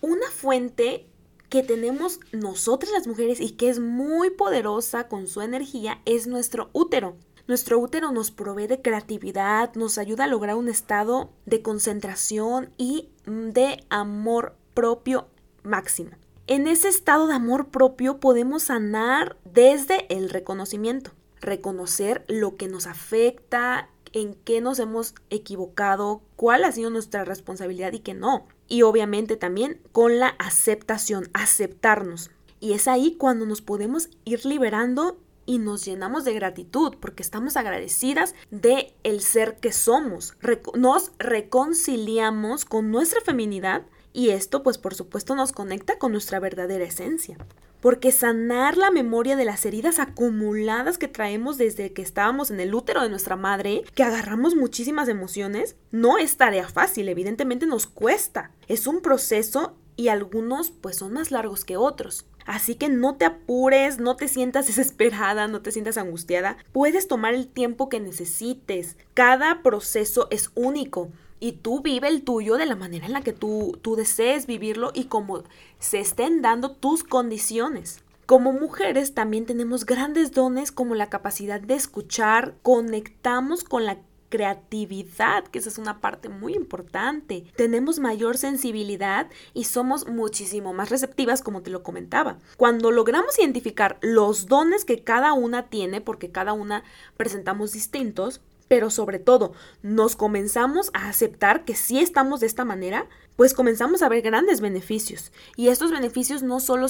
Una 0.00 0.30
fuente 0.30 1.06
que 1.48 1.62
tenemos 1.62 2.20
nosotras 2.32 2.92
las 2.92 3.06
mujeres 3.06 3.40
y 3.40 3.50
que 3.50 3.68
es 3.68 3.78
muy 3.78 4.30
poderosa 4.30 5.08
con 5.08 5.26
su 5.26 5.40
energía 5.40 6.00
es 6.04 6.26
nuestro 6.26 6.70
útero. 6.72 7.16
Nuestro 7.46 7.78
útero 7.78 8.10
nos 8.10 8.32
provee 8.32 8.66
de 8.66 8.82
creatividad, 8.82 9.74
nos 9.74 9.98
ayuda 9.98 10.24
a 10.24 10.28
lograr 10.28 10.56
un 10.56 10.68
estado 10.68 11.30
de 11.44 11.62
concentración 11.62 12.72
y 12.76 13.08
de 13.26 13.84
amor 13.88 14.56
propio 14.74 15.28
máximo. 15.62 16.10
En 16.48 16.66
ese 16.66 16.88
estado 16.88 17.26
de 17.26 17.34
amor 17.34 17.68
propio 17.68 18.18
podemos 18.18 18.64
sanar 18.64 19.36
desde 19.44 20.12
el 20.14 20.30
reconocimiento, 20.30 21.12
reconocer 21.40 22.24
lo 22.28 22.56
que 22.56 22.68
nos 22.68 22.86
afecta, 22.86 23.90
en 24.16 24.32
qué 24.32 24.62
nos 24.62 24.78
hemos 24.78 25.14
equivocado, 25.28 26.22
cuál 26.36 26.64
ha 26.64 26.72
sido 26.72 26.88
nuestra 26.88 27.26
responsabilidad 27.26 27.92
y 27.92 27.98
qué 27.98 28.14
no. 28.14 28.46
Y 28.66 28.80
obviamente 28.80 29.36
también 29.36 29.78
con 29.92 30.18
la 30.18 30.28
aceptación, 30.38 31.28
aceptarnos. 31.34 32.30
Y 32.58 32.72
es 32.72 32.88
ahí 32.88 33.16
cuando 33.18 33.44
nos 33.44 33.60
podemos 33.60 34.08
ir 34.24 34.46
liberando 34.46 35.18
y 35.44 35.58
nos 35.58 35.84
llenamos 35.84 36.24
de 36.24 36.32
gratitud 36.32 36.94
porque 36.98 37.22
estamos 37.22 37.58
agradecidas 37.58 38.34
de 38.50 38.94
el 39.02 39.20
ser 39.20 39.58
que 39.58 39.70
somos. 39.70 40.34
nos 40.74 41.12
reconciliamos 41.18 42.64
con 42.64 42.90
nuestra 42.90 43.20
feminidad 43.20 43.82
y 44.16 44.30
esto 44.30 44.62
pues 44.62 44.78
por 44.78 44.94
supuesto 44.94 45.36
nos 45.36 45.52
conecta 45.52 45.98
con 45.98 46.12
nuestra 46.12 46.40
verdadera 46.40 46.86
esencia. 46.86 47.36
Porque 47.82 48.12
sanar 48.12 48.78
la 48.78 48.90
memoria 48.90 49.36
de 49.36 49.44
las 49.44 49.66
heridas 49.66 49.98
acumuladas 49.98 50.96
que 50.96 51.06
traemos 51.06 51.58
desde 51.58 51.92
que 51.92 52.00
estábamos 52.00 52.50
en 52.50 52.58
el 52.58 52.74
útero 52.74 53.02
de 53.02 53.10
nuestra 53.10 53.36
madre, 53.36 53.84
que 53.94 54.02
agarramos 54.02 54.56
muchísimas 54.56 55.10
emociones, 55.10 55.76
no 55.90 56.16
es 56.16 56.38
tarea 56.38 56.66
fácil, 56.66 57.10
evidentemente 57.10 57.66
nos 57.66 57.86
cuesta. 57.86 58.52
Es 58.68 58.86
un 58.86 59.02
proceso 59.02 59.76
y 59.96 60.08
algunos 60.08 60.70
pues 60.70 60.96
son 60.96 61.12
más 61.12 61.30
largos 61.30 61.66
que 61.66 61.76
otros. 61.76 62.24
Así 62.46 62.76
que 62.76 62.88
no 62.88 63.16
te 63.16 63.26
apures, 63.26 63.98
no 63.98 64.16
te 64.16 64.28
sientas 64.28 64.66
desesperada, 64.68 65.46
no 65.46 65.60
te 65.60 65.72
sientas 65.72 65.98
angustiada. 65.98 66.56
Puedes 66.72 67.06
tomar 67.06 67.34
el 67.34 67.48
tiempo 67.48 67.90
que 67.90 68.00
necesites. 68.00 68.96
Cada 69.12 69.62
proceso 69.62 70.26
es 70.30 70.52
único 70.54 71.10
y 71.46 71.52
tú 71.52 71.80
vive 71.80 72.08
el 72.08 72.24
tuyo 72.24 72.56
de 72.56 72.66
la 72.66 72.74
manera 72.74 73.06
en 73.06 73.12
la 73.12 73.20
que 73.20 73.32
tú, 73.32 73.78
tú 73.80 73.94
desees 73.94 74.48
vivirlo 74.48 74.90
y 74.92 75.04
como 75.04 75.44
se 75.78 76.00
estén 76.00 76.42
dando 76.42 76.72
tus 76.72 77.04
condiciones. 77.04 78.02
Como 78.26 78.52
mujeres 78.52 79.14
también 79.14 79.46
tenemos 79.46 79.86
grandes 79.86 80.32
dones 80.32 80.72
como 80.72 80.96
la 80.96 81.08
capacidad 81.08 81.60
de 81.60 81.74
escuchar, 81.74 82.56
conectamos 82.62 83.62
con 83.62 83.84
la 83.84 83.98
creatividad, 84.28 85.44
que 85.44 85.60
esa 85.60 85.68
es 85.68 85.78
una 85.78 86.00
parte 86.00 86.28
muy 86.28 86.54
importante. 86.54 87.44
Tenemos 87.54 88.00
mayor 88.00 88.38
sensibilidad 88.38 89.28
y 89.54 89.64
somos 89.64 90.08
muchísimo 90.08 90.72
más 90.72 90.90
receptivas, 90.90 91.42
como 91.42 91.62
te 91.62 91.70
lo 91.70 91.84
comentaba. 91.84 92.38
Cuando 92.56 92.90
logramos 92.90 93.38
identificar 93.38 93.98
los 94.02 94.46
dones 94.46 94.84
que 94.84 95.04
cada 95.04 95.32
una 95.32 95.68
tiene, 95.68 96.00
porque 96.00 96.32
cada 96.32 96.54
una 96.54 96.82
presentamos 97.16 97.70
distintos, 97.70 98.40
pero 98.68 98.90
sobre 98.90 99.18
todo 99.18 99.52
nos 99.82 100.16
comenzamos 100.16 100.90
a 100.92 101.08
aceptar 101.08 101.64
que 101.64 101.74
si 101.74 102.00
estamos 102.00 102.40
de 102.40 102.46
esta 102.46 102.64
manera, 102.64 103.08
pues 103.36 103.54
comenzamos 103.54 104.02
a 104.02 104.08
ver 104.08 104.22
grandes 104.22 104.60
beneficios. 104.60 105.32
Y 105.56 105.68
estos 105.68 105.90
beneficios 105.90 106.42
no, 106.42 106.60
solo, 106.60 106.86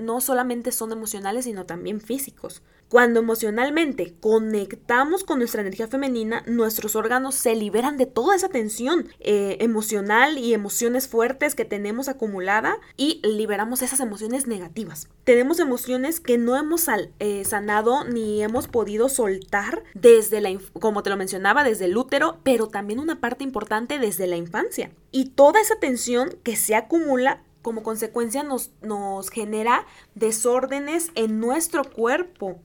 no 0.00 0.20
solamente 0.20 0.72
son 0.72 0.92
emocionales, 0.92 1.44
sino 1.44 1.66
también 1.66 2.00
físicos. 2.00 2.62
Cuando 2.90 3.20
emocionalmente 3.20 4.16
conectamos 4.18 5.22
con 5.22 5.38
nuestra 5.38 5.60
energía 5.60 5.86
femenina, 5.86 6.42
nuestros 6.48 6.96
órganos 6.96 7.36
se 7.36 7.54
liberan 7.54 7.96
de 7.96 8.06
toda 8.06 8.34
esa 8.34 8.48
tensión 8.48 9.06
eh, 9.20 9.58
emocional 9.60 10.38
y 10.38 10.54
emociones 10.54 11.06
fuertes 11.06 11.54
que 11.54 11.64
tenemos 11.64 12.08
acumulada 12.08 12.78
y 12.96 13.20
liberamos 13.22 13.82
esas 13.82 14.00
emociones 14.00 14.48
negativas. 14.48 15.08
Tenemos 15.22 15.60
emociones 15.60 16.18
que 16.18 16.36
no 16.36 16.56
hemos 16.56 16.88
eh, 17.20 17.44
sanado 17.44 18.02
ni 18.02 18.42
hemos 18.42 18.66
podido 18.66 19.08
soltar 19.08 19.84
desde 19.94 20.40
la, 20.40 20.50
como 20.80 21.04
te 21.04 21.10
lo 21.10 21.16
mencionaba, 21.16 21.62
desde 21.62 21.84
el 21.84 21.96
útero, 21.96 22.40
pero 22.42 22.66
también 22.66 22.98
una 22.98 23.20
parte 23.20 23.44
importante 23.44 24.00
desde 24.00 24.26
la 24.26 24.36
infancia. 24.36 24.90
Y 25.12 25.26
toda 25.26 25.60
esa 25.60 25.78
tensión 25.78 26.36
que 26.42 26.56
se 26.56 26.74
acumula 26.74 27.44
como 27.62 27.84
consecuencia 27.84 28.42
nos, 28.42 28.72
nos 28.82 29.30
genera 29.30 29.86
desórdenes 30.16 31.12
en 31.14 31.38
nuestro 31.38 31.84
cuerpo 31.84 32.58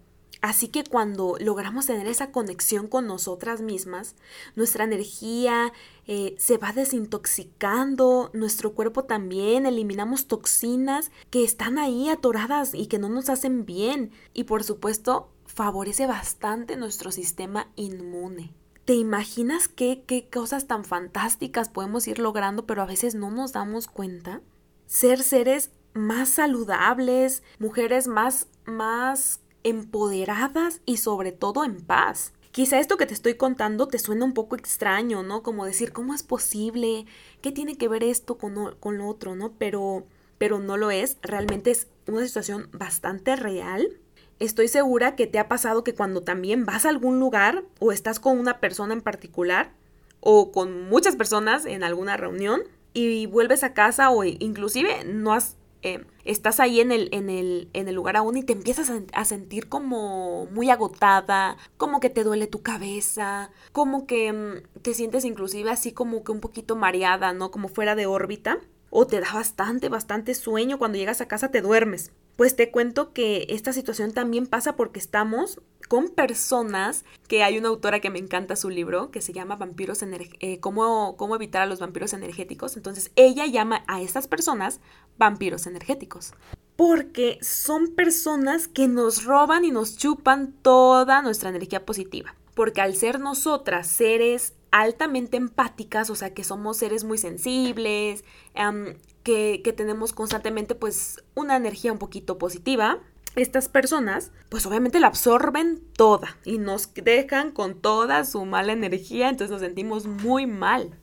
Así 0.45 0.67
que 0.67 0.83
cuando 0.83 1.37
logramos 1.39 1.87
tener 1.87 2.05
esa 2.05 2.31
conexión 2.31 2.85
con 2.85 3.07
nosotras 3.07 3.61
mismas, 3.61 4.13
nuestra 4.55 4.83
energía 4.83 5.73
eh, 6.05 6.35
se 6.37 6.59
va 6.59 6.71
desintoxicando, 6.71 8.29
nuestro 8.31 8.73
cuerpo 8.73 9.05
también, 9.05 9.65
eliminamos 9.65 10.27
toxinas 10.27 11.09
que 11.31 11.43
están 11.43 11.79
ahí 11.79 12.09
atoradas 12.09 12.75
y 12.75 12.85
que 12.85 12.99
no 12.99 13.09
nos 13.09 13.29
hacen 13.29 13.65
bien. 13.65 14.11
Y 14.35 14.43
por 14.43 14.63
supuesto, 14.63 15.31
favorece 15.47 16.05
bastante 16.05 16.77
nuestro 16.77 17.11
sistema 17.11 17.71
inmune. 17.75 18.53
¿Te 18.85 18.93
imaginas 18.93 19.67
qué, 19.67 20.03
qué 20.05 20.29
cosas 20.29 20.67
tan 20.67 20.85
fantásticas 20.85 21.69
podemos 21.69 22.07
ir 22.07 22.19
logrando, 22.19 22.67
pero 22.67 22.83
a 22.83 22.85
veces 22.85 23.15
no 23.15 23.31
nos 23.31 23.53
damos 23.53 23.87
cuenta? 23.87 24.41
Ser 24.85 25.23
seres 25.23 25.71
más 25.95 26.29
saludables, 26.29 27.41
mujeres 27.57 28.07
más, 28.07 28.45
más 28.65 29.39
empoderadas 29.65 30.79
y 30.85 30.97
sobre 30.97 31.33
todo 31.33 31.65
en 31.65 31.81
paz. 31.81 32.31
Quizá 32.51 32.79
esto 32.79 32.95
que 32.95 33.05
te 33.05 33.13
estoy 33.13 33.33
contando 33.33 33.87
te 33.87 33.99
suena 33.99 34.23
un 34.23 34.33
poco 34.33 34.55
extraño, 34.55 35.23
¿no? 35.23 35.43
Como 35.43 35.65
decir, 35.65 35.91
¿cómo 35.91 36.13
es 36.13 36.23
posible? 36.23 37.05
¿Qué 37.41 37.51
tiene 37.51 37.75
que 37.75 37.89
ver 37.89 38.03
esto 38.03 38.37
con, 38.37 38.53
lo 38.55 39.07
otro, 39.07 39.35
¿no? 39.35 39.51
Pero, 39.57 40.05
pero 40.37 40.59
no 40.59 40.77
lo 40.77 40.91
es. 40.91 41.17
Realmente 41.21 41.71
es 41.71 41.87
una 42.07 42.25
situación 42.25 42.69
bastante 42.71 43.35
real. 43.35 43.99
Estoy 44.39 44.69
segura 44.69 45.15
que 45.15 45.27
te 45.27 45.39
ha 45.39 45.49
pasado 45.49 45.83
que 45.83 45.95
cuando 45.95 46.21
también 46.21 46.65
vas 46.65 46.85
a 46.85 46.89
algún 46.89 47.19
lugar 47.19 47.65
o 47.79 47.91
estás 47.91 48.21
con 48.21 48.39
una 48.39 48.59
persona 48.59 48.93
en 48.93 49.01
particular 49.01 49.73
o 50.21 50.51
con 50.51 50.87
muchas 50.87 51.15
personas 51.15 51.65
en 51.65 51.83
alguna 51.83 52.17
reunión 52.17 52.61
y 52.93 53.25
vuelves 53.25 53.63
a 53.63 53.73
casa 53.73 54.11
o 54.11 54.23
inclusive 54.23 55.03
no 55.05 55.33
has 55.33 55.57
eh, 55.85 56.03
estás 56.23 56.59
ahí 56.59 56.79
en 56.79 56.91
el, 56.91 57.09
en, 57.11 57.29
el, 57.29 57.69
en 57.73 57.87
el 57.87 57.93
lugar 57.93 58.17
aún 58.17 58.37
y 58.37 58.43
te 58.43 58.53
empiezas 58.53 58.91
a, 59.13 59.25
sentir 59.25 59.69
como 59.69 60.47
muy 60.47 60.71
agotada, 60.71 61.57
como 61.77 61.99
que 61.99 62.09
te 62.09 62.23
duele 62.23 62.47
tu 62.47 62.63
cabeza, 62.63 63.51
como 63.71 64.07
que 64.07 64.33
mm, 64.33 64.81
te 64.81 64.95
sientes 64.95 65.25
inclusive 65.25 65.69
así 65.69 65.91
como 65.91 66.23
que 66.23 66.31
un 66.31 66.39
poquito 66.39 66.75
mareada, 66.75 67.33
¿no? 67.33 67.51
Como 67.51 67.67
fuera 67.67 67.93
de 67.93 68.07
órbita. 68.07 68.57
O 68.89 69.05
te 69.05 69.19
da 69.19 69.31
bastante, 69.31 69.89
bastante 69.89 70.33
sueño 70.33 70.79
cuando 70.79 70.97
llegas 70.97 71.21
a 71.21 71.27
casa 71.27 71.51
te 71.51 71.61
duermes. 71.61 72.11
Pues 72.35 72.55
te 72.55 72.69
cuento 72.69 73.13
que 73.13 73.47
esta 73.49 73.71
situación 73.71 74.11
también 74.11 74.45
pasa 74.47 74.75
porque 74.75 74.99
estamos 74.99 75.61
con 75.87 76.09
personas, 76.09 77.05
que 77.27 77.43
hay 77.43 77.57
una 77.57 77.69
autora 77.69 77.99
que 77.99 78.09
me 78.09 78.19
encanta 78.19 78.55
su 78.55 78.69
libro, 78.69 79.11
que 79.11 79.21
se 79.21 79.33
llama 79.33 79.55
Vampiros 79.55 80.03
eh, 80.03 80.59
¿cómo, 80.59 81.15
cómo 81.17 81.35
evitar 81.35 81.61
a 81.61 81.65
los 81.65 81.79
vampiros 81.79 82.13
energéticos. 82.13 82.75
Entonces 82.75 83.11
ella 83.15 83.45
llama 83.45 83.83
a 83.87 84.01
estas 84.01 84.27
personas 84.27 84.81
vampiros 85.17 85.67
energéticos. 85.67 86.33
Porque 86.75 87.37
son 87.41 87.95
personas 87.95 88.67
que 88.67 88.87
nos 88.87 89.23
roban 89.23 89.63
y 89.63 89.71
nos 89.71 89.95
chupan 89.97 90.53
toda 90.61 91.21
nuestra 91.21 91.49
energía 91.49 91.85
positiva. 91.85 92.35
Porque 92.53 92.81
al 92.81 92.95
ser 92.95 93.19
nosotras 93.19 93.87
seres 93.87 94.53
altamente 94.75 95.37
empáticas, 95.37 96.09
o 96.09 96.15
sea 96.15 96.33
que 96.33 96.43
somos 96.43 96.75
seres 96.75 97.05
muy 97.05 97.17
sensibles, 97.17 98.25
que, 99.23 99.61
que 99.63 99.73
tenemos 99.73 100.11
constantemente 100.11 100.75
pues 100.75 101.23
una 101.33 101.55
energía 101.55 101.93
un 101.93 101.97
poquito 101.97 102.37
positiva, 102.37 102.99
estas 103.37 103.69
personas, 103.69 104.31
pues 104.49 104.65
obviamente 104.65 104.99
la 104.99 105.07
absorben 105.07 105.81
toda 105.95 106.37
y 106.43 106.57
nos 106.57 106.93
dejan 106.93 107.51
con 107.51 107.79
toda 107.79 108.25
su 108.25 108.43
mala 108.43 108.73
energía, 108.73 109.29
entonces 109.29 109.51
nos 109.51 109.61
sentimos 109.61 110.07
muy 110.07 110.45
mal. 110.45 110.99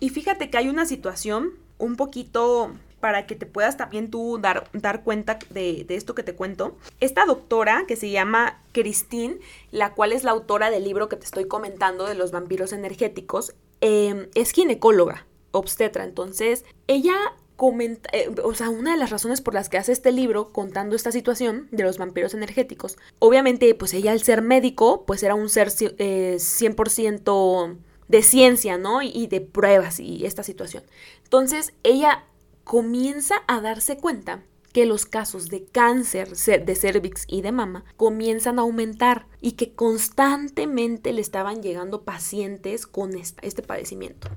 Y 0.00 0.10
fíjate 0.10 0.50
que 0.50 0.58
hay 0.58 0.68
una 0.68 0.84
situación 0.84 1.54
un 1.78 1.96
poquito 1.96 2.72
para 3.04 3.26
que 3.26 3.34
te 3.34 3.44
puedas 3.44 3.76
también 3.76 4.10
tú 4.10 4.38
dar, 4.40 4.70
dar 4.72 5.02
cuenta 5.02 5.38
de, 5.50 5.84
esto 5.90 6.14
que 6.14 6.22
te 6.22 6.34
cuento. 6.34 6.74
Esta 7.00 7.26
doctora 7.26 7.84
que 7.86 7.96
se 7.96 8.08
llama 8.08 8.62
Christine, 8.72 9.40
la 9.70 9.92
cual 9.92 10.12
es 10.12 10.24
la 10.24 10.30
autora 10.30 10.70
del 10.70 10.84
libro 10.84 11.10
que 11.10 11.16
te 11.16 11.26
estoy 11.26 11.46
comentando 11.46 12.06
de 12.06 12.14
los 12.14 12.30
vampiros 12.30 12.72
energéticos, 12.72 13.52
em, 13.82 14.28
es 14.34 14.52
ginecóloga, 14.52 15.26
obstetra. 15.50 16.04
Entonces, 16.04 16.64
ella 16.86 17.14
comenta, 17.56 18.08
eh, 18.14 18.30
o 18.42 18.54
sea, 18.54 18.70
una 18.70 18.92
de 18.92 18.96
las 18.96 19.10
razones 19.10 19.42
por 19.42 19.52
las 19.52 19.68
que 19.68 19.76
hace 19.76 19.92
este 19.92 20.10
libro 20.10 20.50
contando 20.50 20.96
esta 20.96 21.12
situación 21.12 21.68
de 21.72 21.82
los 21.82 21.98
vampiros 21.98 22.32
energéticos, 22.32 22.96
obviamente, 23.18 23.74
pues 23.74 23.92
ella 23.92 24.12
al 24.12 24.22
ser 24.22 24.40
médico, 24.40 25.04
pues 25.06 25.22
era 25.22 25.34
un 25.34 25.50
ser 25.50 25.68
100% 25.70 27.68
eh, 27.68 27.76
de 28.08 28.22
ciencia, 28.22 28.78
¿no? 28.78 29.02
Y, 29.02 29.26
de 29.26 29.42
pruebas 29.42 30.00
y 30.00 30.24
esta 30.24 30.42
situación. 30.42 30.84
Entonces, 31.24 31.74
ella 31.82 32.24
comienza 32.64 33.36
a 33.46 33.60
darse 33.60 33.96
cuenta 33.96 34.42
que 34.74 34.86
los 34.86 35.06
casos 35.06 35.50
de 35.50 35.64
cáncer 35.66 36.30
de 36.30 36.74
cervix 36.74 37.26
y 37.28 37.42
de 37.42 37.52
mama 37.52 37.84
comienzan 37.96 38.58
a 38.58 38.62
aumentar 38.62 39.28
y 39.40 39.52
que 39.52 39.72
constantemente 39.72 41.12
le 41.12 41.20
estaban 41.20 41.62
llegando 41.62 42.02
pacientes 42.02 42.88
con 42.88 43.12
este 43.14 43.62
padecimiento. 43.62 44.28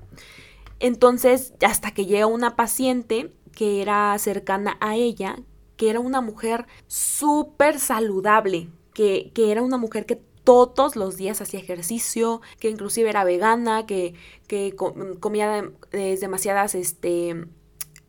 Entonces, 0.79 1.53
hasta 1.65 1.91
que 1.91 2.05
llega 2.05 2.27
una 2.27 2.55
paciente 2.55 3.33
que 3.51 3.81
era 3.81 4.15
cercana 4.19 4.77
a 4.79 4.95
ella, 4.95 5.39
que 5.75 5.89
era 5.89 5.99
una 5.99 6.21
mujer 6.21 6.67
súper 6.85 7.79
saludable, 7.79 8.69
que, 8.93 9.31
que, 9.33 9.51
era 9.51 9.63
una 9.63 9.77
mujer 9.77 10.05
que 10.05 10.21
todos 10.43 10.95
los 10.95 11.17
días 11.17 11.41
hacía 11.41 11.59
ejercicio, 11.59 12.41
que 12.59 12.69
inclusive 12.69 13.09
era 13.09 13.23
vegana, 13.23 13.87
que, 13.87 14.13
que 14.47 14.75
comía 15.19 15.71
demasiadas 15.91 16.75
este, 16.75 17.47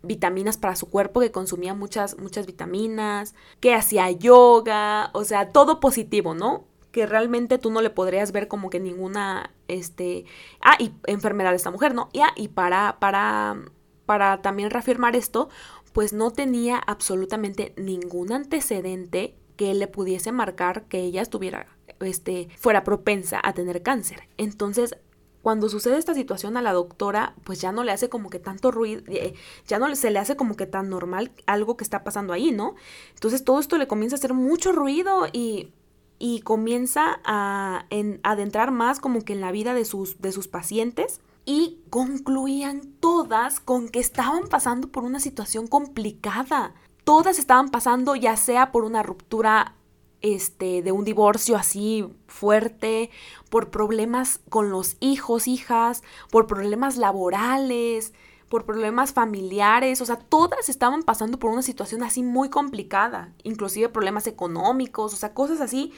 vitaminas 0.02 0.56
para 0.56 0.76
su 0.76 0.88
cuerpo, 0.88 1.20
que 1.20 1.32
consumía 1.32 1.74
muchas, 1.74 2.18
muchas 2.18 2.46
vitaminas, 2.46 3.34
que 3.60 3.74
hacía 3.74 4.10
yoga, 4.10 5.10
o 5.12 5.24
sea, 5.24 5.50
todo 5.50 5.80
positivo, 5.80 6.34
¿no? 6.34 6.64
Que 6.92 7.06
realmente 7.06 7.58
tú 7.58 7.70
no 7.70 7.82
le 7.82 7.90
podrías 7.90 8.32
ver 8.32 8.48
como 8.48 8.70
que 8.70 8.80
ninguna, 8.80 9.52
este, 9.66 10.24
ah, 10.60 10.76
y 10.78 10.92
enfermedad 11.06 11.50
de 11.50 11.56
esta 11.56 11.70
mujer, 11.70 11.94
¿no? 11.94 12.08
Y, 12.12 12.20
ah, 12.20 12.32
y 12.36 12.48
para, 12.48 12.98
para, 13.00 13.56
para 14.06 14.40
también 14.40 14.70
reafirmar 14.70 15.16
esto, 15.16 15.48
pues 15.92 16.12
no 16.12 16.30
tenía 16.30 16.78
absolutamente 16.78 17.74
ningún 17.76 18.32
antecedente 18.32 19.34
que 19.56 19.74
le 19.74 19.88
pudiese 19.88 20.30
marcar 20.30 20.84
que 20.84 21.00
ella 21.00 21.20
estuviera, 21.20 21.66
este, 22.00 22.48
fuera 22.56 22.84
propensa 22.84 23.40
a 23.42 23.52
tener 23.52 23.82
cáncer. 23.82 24.28
Entonces, 24.36 24.96
cuando 25.42 25.68
sucede 25.68 25.98
esta 25.98 26.14
situación 26.14 26.56
a 26.56 26.62
la 26.62 26.72
doctora, 26.72 27.34
pues 27.44 27.60
ya 27.60 27.72
no 27.72 27.84
le 27.84 27.92
hace 27.92 28.08
como 28.08 28.30
que 28.30 28.38
tanto 28.38 28.70
ruido, 28.70 29.02
eh, 29.08 29.34
ya 29.66 29.78
no 29.78 29.94
se 29.94 30.10
le 30.10 30.18
hace 30.18 30.36
como 30.36 30.56
que 30.56 30.66
tan 30.66 30.88
normal 30.88 31.30
algo 31.46 31.76
que 31.76 31.84
está 31.84 32.04
pasando 32.04 32.32
ahí, 32.32 32.50
¿no? 32.50 32.74
Entonces 33.14 33.44
todo 33.44 33.60
esto 33.60 33.78
le 33.78 33.88
comienza 33.88 34.16
a 34.16 34.18
hacer 34.18 34.34
mucho 34.34 34.72
ruido 34.72 35.26
y, 35.32 35.72
y 36.18 36.40
comienza 36.40 37.20
a 37.24 37.86
adentrar 38.22 38.72
más 38.72 39.00
como 39.00 39.24
que 39.24 39.32
en 39.32 39.40
la 39.40 39.52
vida 39.52 39.74
de 39.74 39.84
sus, 39.84 40.20
de 40.20 40.32
sus 40.32 40.48
pacientes 40.48 41.20
y 41.44 41.78
concluían 41.88 42.82
todas 43.00 43.58
con 43.60 43.88
que 43.88 44.00
estaban 44.00 44.48
pasando 44.48 44.88
por 44.88 45.04
una 45.04 45.18
situación 45.18 45.66
complicada. 45.66 46.74
Todas 47.04 47.38
estaban 47.38 47.70
pasando 47.70 48.16
ya 48.16 48.36
sea 48.36 48.70
por 48.70 48.84
una 48.84 49.02
ruptura 49.02 49.77
este, 50.22 50.82
de 50.82 50.92
un 50.92 51.04
divorcio 51.04 51.56
así 51.56 52.08
fuerte, 52.26 53.10
por 53.50 53.70
problemas 53.70 54.40
con 54.48 54.70
los 54.70 54.96
hijos, 55.00 55.48
hijas, 55.48 56.02
por 56.30 56.46
problemas 56.46 56.96
laborales, 56.96 58.12
por 58.48 58.64
problemas 58.64 59.12
familiares, 59.12 60.00
o 60.00 60.06
sea, 60.06 60.16
todas 60.16 60.68
estaban 60.68 61.02
pasando 61.02 61.38
por 61.38 61.50
una 61.50 61.62
situación 61.62 62.02
así 62.02 62.22
muy 62.22 62.48
complicada, 62.48 63.32
inclusive 63.42 63.88
problemas 63.90 64.26
económicos, 64.26 65.12
o 65.12 65.16
sea, 65.16 65.34
cosas 65.34 65.60
así 65.60 65.92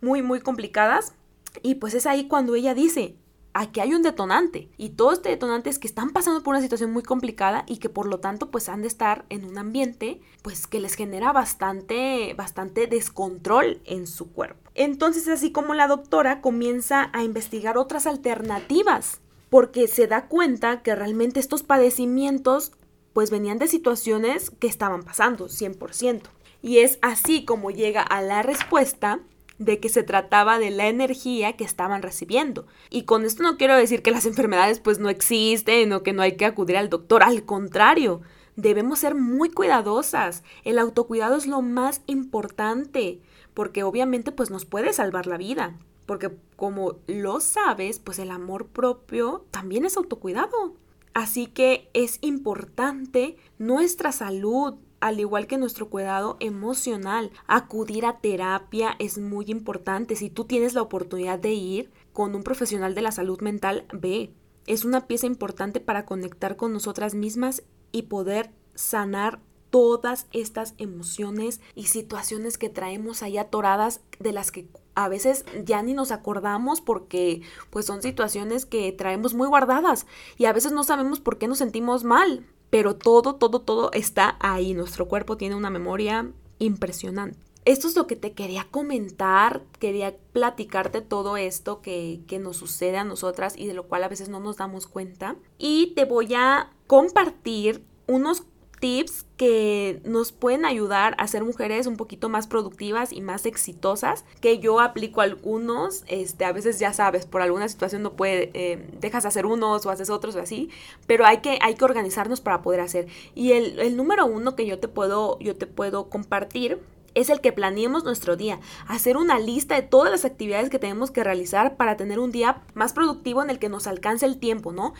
muy, 0.00 0.22
muy 0.22 0.40
complicadas. 0.40 1.14
Y 1.62 1.76
pues 1.76 1.94
es 1.94 2.06
ahí 2.06 2.28
cuando 2.28 2.54
ella 2.54 2.74
dice, 2.74 3.16
aquí 3.56 3.80
hay 3.80 3.94
un 3.94 4.02
detonante 4.02 4.68
y 4.76 4.90
todos 4.90 5.14
este 5.14 5.30
detonante 5.30 5.70
es 5.70 5.78
que 5.78 5.86
están 5.86 6.10
pasando 6.10 6.42
por 6.42 6.54
una 6.54 6.62
situación 6.62 6.92
muy 6.92 7.02
complicada 7.02 7.64
y 7.66 7.78
que 7.78 7.88
por 7.88 8.06
lo 8.06 8.20
tanto 8.20 8.50
pues 8.50 8.68
han 8.68 8.82
de 8.82 8.88
estar 8.88 9.24
en 9.30 9.46
un 9.46 9.56
ambiente 9.56 10.20
pues 10.42 10.66
que 10.66 10.78
les 10.78 10.94
genera 10.94 11.32
bastante 11.32 12.34
bastante 12.34 12.86
descontrol 12.86 13.80
en 13.84 14.06
su 14.06 14.30
cuerpo. 14.30 14.70
Entonces 14.74 15.26
así 15.28 15.52
como 15.52 15.72
la 15.72 15.88
doctora 15.88 16.42
comienza 16.42 17.10
a 17.14 17.22
investigar 17.22 17.78
otras 17.78 18.06
alternativas 18.06 19.20
porque 19.48 19.88
se 19.88 20.06
da 20.06 20.26
cuenta 20.26 20.82
que 20.82 20.94
realmente 20.94 21.40
estos 21.40 21.62
padecimientos 21.62 22.72
pues 23.14 23.30
venían 23.30 23.58
de 23.58 23.68
situaciones 23.68 24.50
que 24.50 24.66
estaban 24.66 25.02
pasando 25.02 25.48
100%. 25.48 26.22
Y 26.60 26.78
es 26.78 26.98
así 27.00 27.46
como 27.46 27.70
llega 27.70 28.02
a 28.02 28.20
la 28.20 28.42
respuesta 28.42 29.20
de 29.58 29.80
que 29.80 29.88
se 29.88 30.02
trataba 30.02 30.58
de 30.58 30.70
la 30.70 30.88
energía 30.88 31.54
que 31.54 31.64
estaban 31.64 32.02
recibiendo. 32.02 32.66
Y 32.90 33.02
con 33.02 33.24
esto 33.24 33.42
no 33.42 33.56
quiero 33.56 33.76
decir 33.76 34.02
que 34.02 34.10
las 34.10 34.26
enfermedades 34.26 34.80
pues 34.80 34.98
no 34.98 35.08
existen 35.08 35.92
o 35.92 36.02
que 36.02 36.12
no 36.12 36.22
hay 36.22 36.36
que 36.36 36.46
acudir 36.46 36.76
al 36.76 36.90
doctor, 36.90 37.22
al 37.22 37.44
contrario, 37.44 38.22
debemos 38.56 39.00
ser 39.00 39.14
muy 39.14 39.50
cuidadosas. 39.50 40.42
El 40.64 40.78
autocuidado 40.78 41.36
es 41.36 41.46
lo 41.46 41.62
más 41.62 42.02
importante, 42.06 43.20
porque 43.54 43.82
obviamente 43.82 44.32
pues 44.32 44.50
nos 44.50 44.64
puede 44.64 44.92
salvar 44.92 45.26
la 45.26 45.36
vida, 45.36 45.78
porque 46.06 46.30
como 46.56 46.96
lo 47.06 47.40
sabes, 47.40 47.98
pues 47.98 48.18
el 48.18 48.30
amor 48.30 48.66
propio 48.66 49.44
también 49.50 49.84
es 49.84 49.96
autocuidado. 49.96 50.74
Así 51.14 51.46
que 51.46 51.88
es 51.94 52.18
importante 52.20 53.38
nuestra 53.58 54.12
salud, 54.12 54.74
al 55.00 55.20
igual 55.20 55.46
que 55.46 55.58
nuestro 55.58 55.88
cuidado 55.88 56.36
emocional. 56.40 57.30
Acudir 57.46 58.06
a 58.06 58.18
terapia 58.18 58.96
es 58.98 59.18
muy 59.18 59.46
importante. 59.48 60.16
Si 60.16 60.30
tú 60.30 60.44
tienes 60.44 60.74
la 60.74 60.82
oportunidad 60.82 61.38
de 61.38 61.52
ir 61.52 61.90
con 62.12 62.34
un 62.34 62.42
profesional 62.42 62.94
de 62.94 63.02
la 63.02 63.12
salud 63.12 63.40
mental, 63.40 63.86
ve. 63.92 64.32
Es 64.66 64.84
una 64.84 65.06
pieza 65.06 65.26
importante 65.26 65.80
para 65.80 66.04
conectar 66.06 66.56
con 66.56 66.72
nosotras 66.72 67.14
mismas 67.14 67.62
y 67.92 68.02
poder 68.02 68.50
sanar 68.74 69.40
todas 69.70 70.26
estas 70.32 70.74
emociones 70.78 71.60
y 71.74 71.84
situaciones 71.84 72.58
que 72.58 72.68
traemos 72.68 73.22
ahí 73.22 73.36
atoradas 73.36 74.00
de 74.18 74.32
las 74.32 74.50
que 74.50 74.68
a 74.94 75.08
veces 75.08 75.44
ya 75.64 75.82
ni 75.82 75.92
nos 75.92 76.10
acordamos 76.10 76.80
porque 76.80 77.42
pues 77.70 77.84
son 77.84 78.00
situaciones 78.00 78.64
que 78.64 78.90
traemos 78.92 79.34
muy 79.34 79.48
guardadas 79.48 80.06
y 80.38 80.46
a 80.46 80.52
veces 80.52 80.72
no 80.72 80.84
sabemos 80.84 81.20
por 81.20 81.36
qué 81.38 81.48
nos 81.48 81.58
sentimos 81.58 82.04
mal 82.04 82.46
pero 82.76 82.94
todo, 82.94 83.36
todo, 83.36 83.62
todo 83.62 83.90
está 83.94 84.36
ahí. 84.38 84.74
Nuestro 84.74 85.08
cuerpo 85.08 85.38
tiene 85.38 85.54
una 85.54 85.70
memoria 85.70 86.30
impresionante. 86.58 87.38
Esto 87.64 87.88
es 87.88 87.96
lo 87.96 88.06
que 88.06 88.16
te 88.16 88.32
quería 88.32 88.66
comentar, 88.70 89.62
quería 89.78 90.14
platicarte 90.34 91.00
todo 91.00 91.38
esto 91.38 91.80
que, 91.80 92.20
que 92.26 92.38
nos 92.38 92.58
sucede 92.58 92.98
a 92.98 93.04
nosotras 93.04 93.54
y 93.56 93.66
de 93.66 93.72
lo 93.72 93.84
cual 93.84 94.04
a 94.04 94.08
veces 94.08 94.28
no 94.28 94.40
nos 94.40 94.58
damos 94.58 94.86
cuenta. 94.86 95.36
Y 95.56 95.94
te 95.94 96.04
voy 96.04 96.34
a 96.34 96.70
compartir 96.86 97.82
unos 98.06 98.42
tips 98.80 99.26
que 99.36 100.00
nos 100.04 100.32
pueden 100.32 100.64
ayudar 100.64 101.14
a 101.18 101.28
ser 101.28 101.44
mujeres 101.44 101.86
un 101.86 101.96
poquito 101.96 102.28
más 102.28 102.46
productivas 102.46 103.12
y 103.12 103.20
más 103.20 103.46
exitosas, 103.46 104.24
que 104.40 104.58
yo 104.58 104.80
aplico 104.80 105.20
algunos, 105.20 106.04
este, 106.06 106.44
a 106.44 106.52
veces 106.52 106.78
ya 106.78 106.92
sabes, 106.92 107.26
por 107.26 107.42
alguna 107.42 107.68
situación 107.68 108.02
no 108.02 108.12
puede, 108.12 108.50
eh, 108.54 108.88
dejas 109.00 109.24
de 109.24 109.28
hacer 109.28 109.46
unos 109.46 109.84
o 109.84 109.90
haces 109.90 110.10
otros 110.10 110.36
o 110.36 110.40
así, 110.40 110.70
pero 111.06 111.26
hay 111.26 111.38
que, 111.38 111.58
hay 111.60 111.74
que 111.74 111.84
organizarnos 111.84 112.40
para 112.40 112.62
poder 112.62 112.80
hacer. 112.80 113.08
Y 113.34 113.52
el, 113.52 113.78
el 113.78 113.96
número 113.96 114.26
uno 114.26 114.56
que 114.56 114.66
yo 114.66 114.78
te 114.78 114.88
puedo, 114.88 115.38
yo 115.40 115.56
te 115.56 115.66
puedo 115.66 116.08
compartir 116.08 116.80
es 117.16 117.30
el 117.30 117.40
que 117.40 117.52
planeemos 117.52 118.04
nuestro 118.04 118.36
día, 118.36 118.60
hacer 118.86 119.16
una 119.16 119.38
lista 119.38 119.74
de 119.74 119.82
todas 119.82 120.12
las 120.12 120.24
actividades 120.24 120.68
que 120.68 120.78
tenemos 120.78 121.10
que 121.10 121.24
realizar 121.24 121.76
para 121.76 121.96
tener 121.96 122.18
un 122.18 122.30
día 122.30 122.62
más 122.74 122.92
productivo 122.92 123.42
en 123.42 123.48
el 123.48 123.58
que 123.58 123.70
nos 123.70 123.86
alcance 123.86 124.26
el 124.26 124.38
tiempo, 124.38 124.70
¿no? 124.70 124.92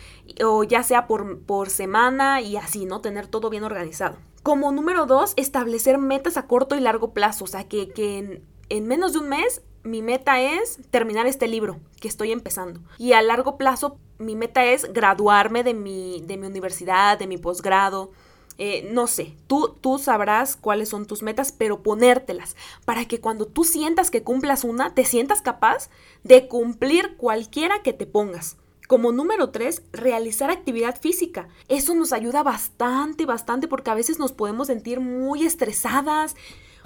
O 0.43 0.63
ya 0.63 0.81
sea 0.81 1.05
por, 1.07 1.39
por 1.41 1.69
semana 1.69 2.41
y 2.41 2.57
así, 2.57 2.85
¿no? 2.85 3.01
Tener 3.01 3.27
todo 3.27 3.51
bien 3.51 3.63
organizado. 3.63 4.17
Como 4.41 4.71
número 4.71 5.05
dos, 5.05 5.33
establecer 5.35 5.99
metas 5.99 6.37
a 6.37 6.47
corto 6.47 6.75
y 6.75 6.79
largo 6.79 7.13
plazo, 7.13 7.43
o 7.43 7.47
sea, 7.47 7.67
que, 7.67 7.89
que 7.89 8.41
en, 8.69 8.87
menos 8.87 9.13
de 9.13 9.19
un 9.19 9.29
mes 9.29 9.61
mi 9.83 10.01
meta 10.01 10.41
es 10.41 10.79
terminar 10.89 11.27
este 11.27 11.47
libro 11.47 11.79
que 12.01 12.07
estoy 12.07 12.31
empezando. 12.31 12.79
Y 12.97 13.13
a 13.13 13.21
largo 13.21 13.57
plazo, 13.57 13.99
mi 14.17 14.35
meta 14.35 14.65
es 14.65 14.91
graduarme 14.91 15.63
de 15.63 15.75
mi, 15.75 16.21
de 16.25 16.37
mi 16.37 16.47
universidad, 16.47 17.19
de 17.19 17.27
mi 17.27 17.37
posgrado, 17.37 18.11
eh, 18.57 18.89
no 18.91 19.05
sé, 19.05 19.35
tú, 19.45 19.75
tú 19.81 19.99
sabrás 19.99 20.55
cuáles 20.55 20.89
son 20.89 21.05
tus 21.05 21.21
metas, 21.21 21.51
pero 21.51 21.83
ponértelas 21.83 22.55
para 22.85 23.05
que 23.05 23.19
cuando 23.19 23.45
tú 23.45 23.63
sientas 23.63 24.09
que 24.09 24.23
cumplas 24.23 24.63
una, 24.63 24.95
te 24.95 25.05
sientas 25.05 25.41
capaz 25.41 25.89
de 26.23 26.47
cumplir 26.47 27.17
cualquiera 27.17 27.83
que 27.83 27.93
te 27.93 28.07
pongas. 28.07 28.57
Como 28.87 29.11
número 29.11 29.49
tres, 29.49 29.83
realizar 29.91 30.49
actividad 30.49 30.99
física. 30.99 31.49
Eso 31.67 31.93
nos 31.93 32.13
ayuda 32.13 32.41
bastante, 32.41 33.25
bastante, 33.25 33.67
porque 33.67 33.91
a 33.91 33.95
veces 33.95 34.17
nos 34.17 34.31
podemos 34.31 34.67
sentir 34.67 35.01
muy 35.01 35.45
estresadas 35.45 36.35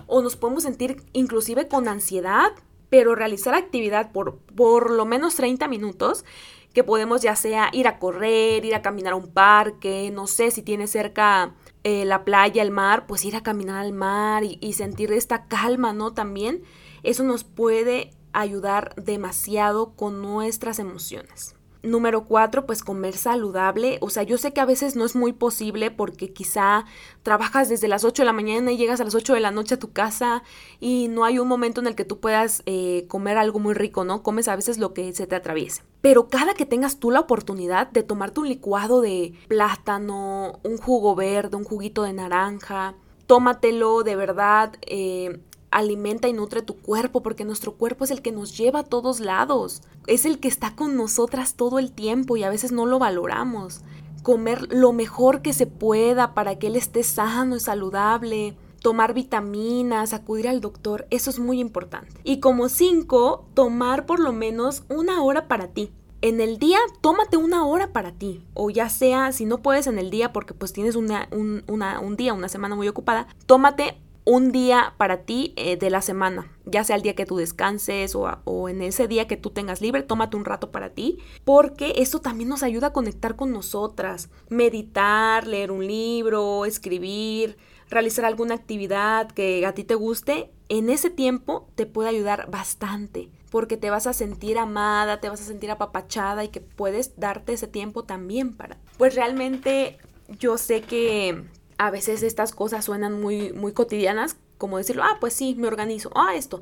o 0.08 0.22
nos 0.22 0.36
podemos 0.36 0.64
sentir 0.64 1.04
inclusive 1.14 1.68
con 1.68 1.88
ansiedad, 1.88 2.52
pero 2.90 3.16
realizar 3.16 3.54
actividad 3.54 4.12
por 4.12 4.40
por 4.40 4.92
lo 4.92 5.06
menos 5.06 5.36
30 5.36 5.68
minutos 5.68 6.26
que 6.74 6.84
podemos 6.84 7.22
ya 7.22 7.36
sea 7.36 7.70
ir 7.72 7.88
a 7.88 8.00
correr, 8.00 8.66
ir 8.66 8.76
a 8.76 8.82
caminar 8.82 9.14
a 9.14 9.18
un 9.18 9.32
parque, 9.32 10.10
no 10.12 10.28
sé 10.28 10.52
si 10.52 10.62
tiene 10.62 10.88
cerca 10.88 11.54
eh, 11.84 12.06
la 12.06 12.24
playa, 12.24 12.62
el 12.62 12.72
mar, 12.72 13.08
pues 13.08 13.26
ir 13.26 13.36
a 13.36 13.44
caminar 13.44 13.78
al 13.78 13.94
mar 13.94 14.44
y, 14.44 14.58
y 14.62 14.74
sentir 14.74 15.12
esta 15.12 15.46
calma, 15.48 15.94
¿no? 15.94 16.14
También 16.14 16.64
eso 17.04 17.24
nos 17.24 17.44
puede 17.44 18.12
ayudar 18.34 18.94
demasiado 18.96 19.96
con 19.96 20.22
nuestras 20.22 20.80
emociones. 20.80 21.56
Número 21.84 22.26
cuatro, 22.26 22.68
pues 22.68 22.84
comer 22.84 23.18
saludable. 23.18 23.98
O 24.02 24.10
sea, 24.12 24.22
yo 24.22 24.38
sé 24.38 24.54
que 24.54 24.62
a 24.62 24.66
veces 24.66 24.96
no 24.96 25.04
es 25.04 25.16
muy 25.16 25.34
posible 25.34 25.90
porque 25.90 26.32
quizá 26.32 26.86
trabajas 27.24 27.70
desde 27.70 27.88
las 27.88 28.04
8 28.04 28.22
de 28.22 28.26
la 28.28 28.34
mañana 28.34 28.72
y 28.72 28.78
llegas 28.78 29.02
a 29.02 29.04
las 29.04 29.16
8 29.16 29.34
de 29.34 29.40
la 29.40 29.50
noche 29.50 29.76
a 29.76 29.80
tu 29.80 29.92
casa 29.92 30.44
y 30.80 31.08
no 31.08 31.26
hay 31.26 31.40
un 31.40 31.48
momento 31.48 31.82
en 31.82 31.88
el 31.88 31.96
que 31.96 32.06
tú 32.06 32.20
puedas 32.20 32.62
eh, 32.68 33.06
comer 33.08 33.38
algo 33.38 33.58
muy 33.60 33.74
rico, 33.74 34.04
¿no? 34.04 34.22
Comes 34.22 34.48
a 34.48 34.56
veces 34.56 34.78
lo 34.78 34.94
que 34.94 35.12
se 35.14 35.26
te 35.26 35.36
atraviese. 35.36 35.82
Pero 36.02 36.28
cada 36.28 36.54
que 36.54 36.68
tengas 36.68 37.00
tú 37.00 37.10
la 37.10 37.22
oportunidad 37.22 37.90
de 37.90 38.04
tomarte 38.04 38.42
un 38.42 38.50
licuado 38.50 39.02
de 39.02 39.34
plátano, 39.48 40.60
un 40.64 40.78
jugo 40.78 41.16
verde, 41.16 41.58
un 41.58 41.64
juguito 41.64 42.04
de 42.04 42.14
naranja, 42.14 42.94
tómatelo 43.26 44.04
de 44.04 44.16
verdad. 44.16 44.76
Eh, 44.82 45.40
alimenta 45.72 46.28
y 46.28 46.34
nutre 46.34 46.62
tu 46.62 46.76
cuerpo, 46.78 47.24
porque 47.24 47.46
nuestro 47.46 47.74
cuerpo 47.74 48.04
es 48.04 48.12
el 48.12 48.22
que 48.22 48.32
nos 48.32 48.58
lleva 48.58 48.80
a 48.80 48.84
todos 48.84 49.20
lados, 49.20 49.82
es 50.06 50.26
el 50.26 50.40
que 50.40 50.48
está 50.50 50.76
con 50.76 50.96
nosotras 50.96 51.56
todo 51.56 51.80
el 51.80 51.92
tiempo 51.92 52.38
y 52.38 52.44
a 52.44 52.50
veces 52.50 52.72
no 52.72 52.86
lo 52.86 53.00
valoramos. 53.00 53.82
comer 54.22 54.72
lo 54.72 54.94
mejor 54.94 55.42
que 55.42 55.52
se 55.52 55.66
pueda 55.66 56.36
para 56.36 56.60
que 56.60 56.68
él 56.68 56.76
esté 56.76 57.02
sano 57.02 57.56
y 57.56 57.60
saludable, 57.60 58.56
tomar 58.80 59.16
vitaminas, 59.16 60.14
acudir 60.14 60.48
al 60.48 60.62
doctor, 60.62 61.08
eso 61.10 61.32
es 61.32 61.40
muy 61.40 61.60
importante. 61.60 62.20
Y 62.24 62.40
como 62.40 62.70
cinco, 62.70 63.46
tomar 63.56 64.06
por 64.06 64.20
lo 64.20 64.32
menos 64.32 64.84
una 64.90 65.24
hora 65.24 65.48
para 65.48 65.70
ti. 65.70 65.92
En 66.22 66.40
el 66.40 66.60
día, 66.60 66.78
tómate 67.02 67.38
una 67.38 67.66
hora 67.66 67.94
para 67.94 68.12
ti. 68.12 68.46
O 68.54 68.70
ya 68.70 68.90
sea, 68.90 69.32
si 69.32 69.46
no 69.46 69.64
puedes 69.64 69.88
en 69.88 69.98
el 69.98 70.12
día 70.12 70.32
porque 70.34 70.54
pues 70.54 70.72
tienes 70.72 70.96
un, 70.96 71.12
un 71.32 72.16
día, 72.16 72.34
una 72.34 72.48
semana 72.48 72.76
muy 72.76 72.88
ocupada, 72.88 73.28
tómate 73.48 73.98
un 74.24 74.52
día 74.52 74.94
para 74.98 75.24
ti 75.24 75.54
eh, 75.56 75.78
de 75.78 75.90
la 75.90 76.02
semana, 76.02 76.52
ya 76.66 76.84
sea 76.84 76.96
el 76.96 77.02
día 77.02 77.16
que 77.16 77.26
tú 77.26 77.38
descanses 77.38 78.16
o, 78.16 78.28
o, 78.44 78.70
en 78.70 78.82
ese 78.82 79.08
día 79.08 79.28
que 79.28 79.38
tú 79.38 79.50
tengas 79.50 79.82
libre, 79.82 80.04
tómate 80.04 80.38
un 80.38 80.46
rato 80.46 80.72
para 80.72 80.92
ti, 80.92 81.18
porque 81.44 81.94
eso 81.98 82.22
también 82.22 82.50
nos 82.50 82.64
ayuda 82.64 82.88
a 82.88 82.94
conectar 82.94 83.36
con 83.36 83.52
nosotras, 83.52 84.30
meditar, 84.50 85.48
leer 85.48 85.72
un 85.72 85.86
libro, 85.86 86.66
escribir, 86.66 87.58
realizar 87.90 88.26
alguna 88.26 88.56
actividad 88.56 89.30
que 89.32 89.66
a 89.66 89.74
ti 89.74 89.84
te 89.84 89.96
guste, 89.96 90.52
en 90.70 90.90
ese 90.90 91.10
tiempo 91.10 91.68
te 91.76 91.86
puede 91.86 92.10
ayudar 92.10 92.50
bastante, 92.50 93.30
porque 93.50 93.76
te 93.76 93.90
vas 93.90 94.08
a 94.08 94.14
sentir 94.14 94.58
amada, 94.58 95.20
te 95.20 95.30
vas 95.30 95.42
a 95.42 95.46
sentir 95.46 95.70
apapachada 95.72 96.44
y 96.44 96.50
que 96.50 96.62
puedes 96.62 97.20
darte 97.20 97.54
ese 97.54 97.68
tiempo 97.68 98.04
también 98.04 98.56
para. 98.56 98.78
Pues 98.98 99.16
realmente 99.16 99.98
yo 100.40 100.58
sé 100.58 100.82
que 100.82 101.44
a 101.82 101.90
veces 101.90 102.22
estas 102.22 102.52
cosas 102.52 102.86
suenan 102.86 103.20
muy, 103.20 103.54
muy 103.54 103.74
cotidianas, 103.74 104.38
como 104.60 104.78
decirlo, 104.78 105.02
ah, 105.02 105.18
pues 105.20 105.34
sí, 105.34 105.56
me 105.58 105.68
organizo, 105.68 106.12
ah, 106.14 106.36
esto, 106.36 106.62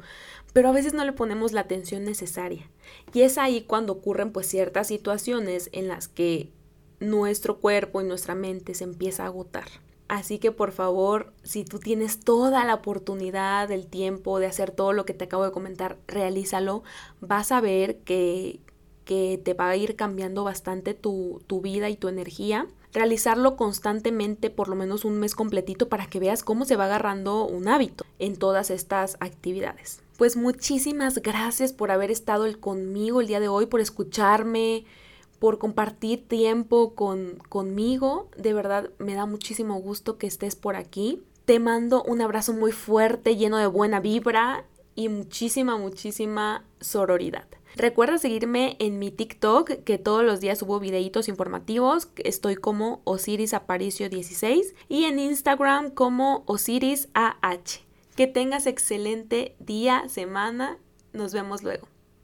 pero 0.54 0.70
a 0.70 0.72
veces 0.72 0.94
no 0.94 1.04
le 1.04 1.12
ponemos 1.12 1.52
la 1.52 1.60
atención 1.60 2.06
necesaria. 2.06 2.70
Y 3.14 3.24
es 3.24 3.38
ahí 3.38 3.64
cuando 3.64 3.92
ocurren 3.92 4.32
pues 4.32 4.48
ciertas 4.48 4.88
situaciones 4.88 5.70
en 5.74 5.90
las 5.90 6.08
que 6.08 6.54
nuestro 7.02 7.60
cuerpo 7.60 8.00
y 8.00 8.06
nuestra 8.06 8.34
mente 8.34 8.74
se 8.74 8.86
empieza 8.86 9.24
a 9.24 9.26
agotar. 9.26 9.68
Así 10.08 10.40
que 10.40 10.54
por 10.54 10.72
favor, 10.72 11.34
si 11.44 11.66
tú 11.66 11.80
tienes 11.80 12.22
toda 12.22 12.64
la 12.64 12.76
oportunidad, 12.76 13.70
el 13.72 13.88
tiempo 13.88 14.40
de 14.40 14.46
hacer 14.48 14.72
todo 14.72 14.94
lo 14.94 15.04
que 15.04 15.14
te 15.14 15.26
acabo 15.26 15.44
de 15.44 15.52
comentar, 15.52 15.98
realízalo. 16.08 16.84
Vas 17.20 17.52
a 17.52 17.60
ver 17.60 17.98
que, 18.06 18.62
que 19.04 19.38
te 19.44 19.54
va 19.54 19.68
a 19.68 19.76
ir 19.76 19.98
cambiando 19.98 20.46
bastante 20.46 20.94
tu, 20.94 21.42
tu 21.46 21.60
vida 21.60 21.90
y 21.90 21.98
tu 21.98 22.08
energía 22.08 22.70
realizarlo 22.94 23.56
constantemente 23.56 24.50
por 24.50 24.68
lo 24.68 24.76
menos 24.76 25.06
un 25.06 25.20
mes 25.20 25.36
completito 25.36 25.90
para 25.90 26.08
que 26.08 26.20
veas 26.20 26.44
cómo 26.44 26.66
se 26.66 26.76
va 26.76 26.86
agarrando 26.86 27.46
un 27.46 27.68
hábito 27.68 28.06
en 28.18 28.36
todas 28.36 28.70
estas 28.70 29.18
actividades. 29.20 30.02
Pues 30.18 30.36
muchísimas 30.36 31.20
gracias 31.20 31.72
por 31.72 31.92
haber 31.92 32.12
estado 32.12 32.46
conmigo 32.60 33.22
el 33.22 33.28
día 33.28 33.40
de 33.40 33.48
hoy, 33.48 33.68
por 33.68 33.80
escucharme, 33.80 34.86
por 35.40 35.58
compartir 35.60 36.28
tiempo 36.28 36.94
con, 36.94 37.42
conmigo. 37.48 38.30
De 38.38 38.54
verdad 38.54 38.90
me 38.98 39.14
da 39.14 39.26
muchísimo 39.26 39.76
gusto 39.76 40.18
que 40.18 40.28
estés 40.28 40.56
por 40.56 40.76
aquí. 40.76 41.24
Te 41.46 41.60
mando 41.60 42.04
un 42.04 42.22
abrazo 42.22 42.54
muy 42.54 42.72
fuerte, 42.72 43.38
lleno 43.38 43.58
de 43.58 43.68
buena 43.68 44.00
vibra 44.00 44.66
y 44.94 45.08
muchísima, 45.10 45.78
muchísima 45.78 46.66
sororidad. 46.82 47.48
Recuerda 47.80 48.18
seguirme 48.18 48.76
en 48.80 49.00
mi 49.00 49.10
TikTok, 49.10 49.86
que 49.86 49.98
todos 49.98 50.22
los 50.22 50.42
días 50.42 50.60
subo 50.60 50.82
videitos 50.82 51.30
informativos. 51.30 52.10
Estoy 52.18 52.58
como 52.58 53.02
Osiris 53.06 53.54
Aparicio 53.54 54.10
16 54.10 54.76
y 54.90 55.06
en 55.06 55.18
Instagram 55.18 55.90
como 55.90 56.44
Osiris 56.46 57.08
AH. 57.14 57.80
Que 58.18 58.28
tengas 58.28 58.68
excelente 58.68 59.56
día, 59.60 60.10
semana. 60.10 60.78
Nos 61.14 61.32
vemos 61.32 61.64
luego. 61.64 61.88